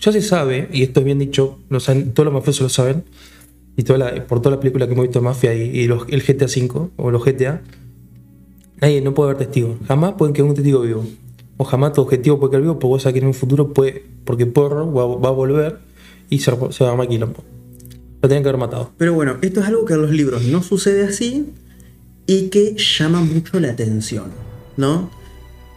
ya 0.00 0.10
se 0.10 0.22
sabe, 0.22 0.68
y 0.72 0.82
esto 0.84 1.00
es 1.00 1.06
bien 1.06 1.18
dicho, 1.18 1.58
lo 1.68 1.80
saben- 1.80 2.12
todos 2.14 2.24
los 2.24 2.34
mafiosos 2.34 2.62
lo 2.62 2.68
saben, 2.70 3.04
y 3.78 3.84
toda 3.84 3.98
la- 4.00 4.26
por 4.26 4.42
toda 4.42 4.56
la 4.56 4.60
película 4.60 4.86
que 4.88 4.92
hemos 4.92 5.04
visto 5.04 5.20
de 5.20 5.24
mafia 5.24 5.54
y, 5.54 5.84
el 5.84 6.22
GTA 6.22 6.46
V 6.46 6.90
o 6.96 7.10
los 7.12 7.24
GTA, 7.24 7.62
nadie 8.80 9.00
no 9.00 9.14
puede 9.14 9.30
haber 9.30 9.46
testigos. 9.46 9.76
Jamás 9.86 10.14
pueden 10.18 10.34
quedar 10.34 10.48
un 10.48 10.56
testigo 10.56 10.80
vivo. 10.80 11.04
O 11.58 11.64
jamás 11.64 11.92
tu 11.92 12.00
objetivo 12.00 12.40
puede 12.40 12.50
quedar 12.50 12.62
vivo 12.62 12.80
porque 12.80 12.88
vos 12.88 13.06
en 13.06 13.26
un 13.26 13.34
futuro 13.34 13.72
puede, 13.72 14.04
porque 14.24 14.46
Porro 14.46 14.92
va, 14.92 15.28
a 15.28 15.32
volver 15.32 15.78
y 16.28 16.40
se, 16.40 16.50
va 16.50 16.66
a 16.66 16.90
armar. 16.90 17.06
Lo 17.08 18.28
tenían 18.28 18.42
que 18.42 18.48
haber 18.48 18.58
matado. 18.58 18.90
Pero 18.98 19.14
bueno, 19.14 19.36
esto 19.42 19.60
es 19.60 19.66
algo 19.66 19.84
que 19.84 19.94
en 19.94 20.02
los 20.02 20.10
libros 20.10 20.42
no 20.42 20.60
sucede 20.64 21.04
así 21.04 21.46
y 22.26 22.48
que 22.48 22.74
llama 22.76 23.20
mucho 23.20 23.60
la 23.60 23.70
atención, 23.70 24.32
¿no? 24.76 25.08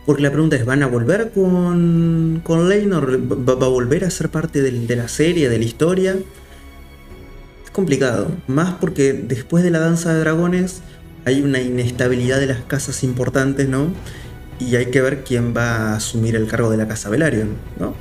Porque 0.07 0.23
la 0.23 0.31
pregunta 0.31 0.55
es, 0.55 0.65
¿van 0.65 0.81
a 0.81 0.87
volver 0.87 1.29
con, 1.35 2.41
con? 2.43 2.67
¿Va, 2.67 3.53
a 3.53 3.69
volver 3.69 4.05
a 4.05 4.09
ser 4.09 4.29
parte 4.29 4.63
de 4.63 4.95
la 4.95 5.07
serie, 5.07 5.49
de 5.49 5.59
la 5.59 5.65
historia? 5.65 6.17
Complicado, 7.71 8.31
más 8.47 8.73
porque 8.75 9.13
después 9.13 9.63
de 9.63 9.71
la 9.71 9.79
danza 9.79 10.13
de 10.13 10.19
dragones 10.19 10.81
hay 11.25 11.41
una 11.41 11.61
inestabilidad 11.61 12.39
de 12.39 12.47
las 12.47 12.61
casas 12.63 13.03
importantes, 13.03 13.69
¿no? 13.69 13.87
Y 14.59 14.75
hay 14.75 14.87
que 14.87 15.01
ver 15.01 15.23
quién 15.23 15.55
va 15.55 15.91
a 15.91 15.95
asumir 15.95 16.35
el 16.35 16.47
cargo 16.47 16.69
de 16.69 16.77
la 16.77 16.87
casa 16.87 17.09
Velaryon, 17.09 17.49
¿no? 17.79 17.95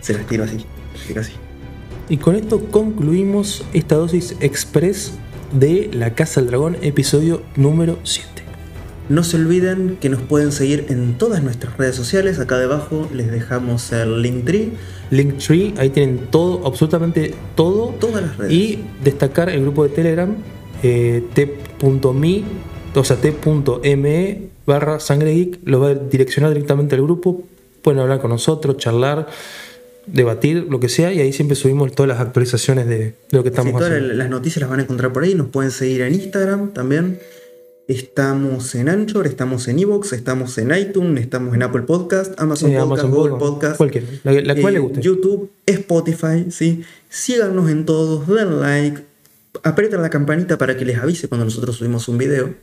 Se 0.00 0.14
las 0.14 0.22
así, 0.22 0.66
tiro 1.06 1.20
así. 1.20 1.32
Y 2.08 2.16
con 2.16 2.34
esto 2.34 2.64
concluimos 2.70 3.64
esta 3.72 3.94
dosis 3.94 4.36
express 4.40 5.12
de 5.52 5.88
La 5.92 6.14
Casa 6.14 6.40
del 6.40 6.48
Dragón, 6.48 6.76
episodio 6.82 7.42
número 7.56 7.98
7. 8.02 8.41
No 9.12 9.24
se 9.24 9.36
olviden 9.36 9.98
que 10.00 10.08
nos 10.08 10.22
pueden 10.22 10.52
seguir 10.52 10.86
en 10.88 11.18
todas 11.18 11.42
nuestras 11.42 11.76
redes 11.76 11.94
sociales. 11.94 12.38
Acá 12.38 12.58
debajo 12.58 13.10
les 13.12 13.30
dejamos 13.30 13.92
el 13.92 14.22
Linktree. 14.22 14.70
Linktree, 15.10 15.74
ahí 15.76 15.90
tienen 15.90 16.28
todo, 16.30 16.66
absolutamente 16.66 17.34
todo. 17.54 17.88
Todas 18.00 18.22
las 18.22 18.38
redes. 18.38 18.52
Y 18.54 18.78
destacar 19.04 19.50
el 19.50 19.60
grupo 19.60 19.82
de 19.84 19.90
Telegram, 19.90 20.34
eh, 20.82 21.22
t.me, 21.34 22.42
o 22.94 23.04
sea, 23.04 23.16
t.me 23.18 24.42
barra 24.64 24.98
sangre 24.98 25.34
geek, 25.34 25.58
lo 25.64 25.80
va 25.80 25.88
a 25.90 25.94
direccionar 25.94 26.50
directamente 26.54 26.94
al 26.94 27.02
grupo. 27.02 27.42
Pueden 27.82 28.00
hablar 28.00 28.18
con 28.18 28.30
nosotros, 28.30 28.78
charlar, 28.78 29.26
debatir, 30.06 30.68
lo 30.70 30.80
que 30.80 30.88
sea, 30.88 31.12
y 31.12 31.20
ahí 31.20 31.34
siempre 31.34 31.54
subimos 31.54 31.92
todas 31.94 32.08
las 32.08 32.18
actualizaciones 32.20 32.86
de, 32.86 32.98
de 32.98 33.14
lo 33.32 33.42
que 33.42 33.50
Sí, 33.50 33.56
estamos 33.56 33.72
todas 33.74 33.90
haciendo. 33.92 34.14
las 34.14 34.30
noticias 34.30 34.62
las 34.62 34.70
van 34.70 34.80
a 34.80 34.82
encontrar 34.84 35.12
por 35.12 35.22
ahí. 35.24 35.34
Nos 35.34 35.48
pueden 35.48 35.70
seguir 35.70 36.00
en 36.00 36.14
Instagram 36.14 36.72
también. 36.72 37.18
Estamos 37.96 38.74
en 38.74 38.88
Anchor, 38.88 39.26
estamos 39.26 39.68
en 39.68 39.78
Evox, 39.78 40.14
estamos 40.14 40.56
en 40.56 40.74
iTunes, 40.74 41.20
estamos 41.20 41.54
en 41.54 41.62
Apple 41.62 41.82
Podcast, 41.82 42.32
Amazon 42.40 42.70
Podcast, 42.70 42.86
Amazon 42.86 43.10
Google 43.10 43.36
Podcast, 43.38 43.76
cualquiera, 43.76 44.06
la- 44.24 44.32
la 44.40 44.56
cual 44.58 44.72
le 44.72 44.80
guste. 44.80 45.02
YouTube, 45.02 45.50
Spotify, 45.66 46.46
¿sí? 46.50 46.84
Síganos 47.10 47.70
en 47.70 47.84
todos, 47.84 48.26
den 48.28 48.60
like, 48.60 49.02
aprieten 49.62 50.00
la 50.00 50.08
campanita 50.08 50.56
para 50.56 50.74
que 50.78 50.86
les 50.86 50.96
avise 50.98 51.28
cuando 51.28 51.44
nosotros 51.44 51.76
subimos 51.76 52.08
un 52.08 52.16
video 52.16 52.54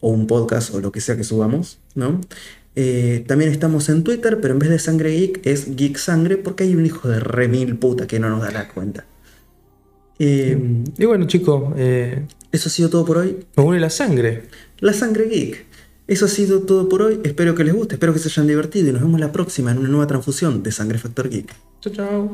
o 0.00 0.10
un 0.10 0.26
podcast 0.26 0.74
o 0.74 0.80
lo 0.80 0.92
que 0.92 1.00
sea 1.00 1.16
que 1.16 1.24
subamos, 1.24 1.78
¿no? 1.94 2.20
Eh, 2.76 3.24
también 3.26 3.50
estamos 3.50 3.88
en 3.88 4.04
Twitter, 4.04 4.40
pero 4.42 4.52
en 4.52 4.58
vez 4.60 4.68
de 4.68 4.78
Sangre 4.78 5.10
Geek 5.12 5.46
es 5.46 5.74
Geek 5.74 5.96
Sangre 5.96 6.36
porque 6.36 6.64
hay 6.64 6.74
un 6.76 6.84
hijo 6.84 7.08
de 7.08 7.18
remil 7.18 7.76
puta 7.78 8.06
que 8.06 8.20
no 8.20 8.28
nos 8.28 8.42
dará 8.42 8.68
cuenta. 8.68 9.06
Eh, 10.18 10.82
Y 10.98 11.04
bueno, 11.06 11.26
chicos, 11.26 11.72
eh, 11.78 12.26
Eso 12.54 12.68
ha 12.68 12.72
sido 12.72 12.88
todo 12.88 13.04
por 13.04 13.18
hoy. 13.18 13.36
nos 13.56 13.64
une 13.64 13.80
la 13.80 13.90
sangre. 13.90 14.44
La 14.78 14.92
Sangre 14.92 15.24
Geek. 15.28 15.66
Eso 16.06 16.26
ha 16.26 16.28
sido 16.28 16.60
todo 16.60 16.88
por 16.88 17.02
hoy. 17.02 17.20
Espero 17.24 17.56
que 17.56 17.64
les 17.64 17.74
guste, 17.74 17.96
espero 17.96 18.12
que 18.12 18.20
se 18.20 18.28
hayan 18.28 18.46
divertido 18.46 18.90
y 18.90 18.92
nos 18.92 19.02
vemos 19.02 19.18
la 19.18 19.32
próxima 19.32 19.72
en 19.72 19.78
una 19.78 19.88
nueva 19.88 20.06
transfusión 20.06 20.62
de 20.62 20.70
Sangre 20.70 20.98
Factor 20.98 21.28
Geek. 21.28 21.52
Chao, 21.80 21.92
chao. 21.92 22.22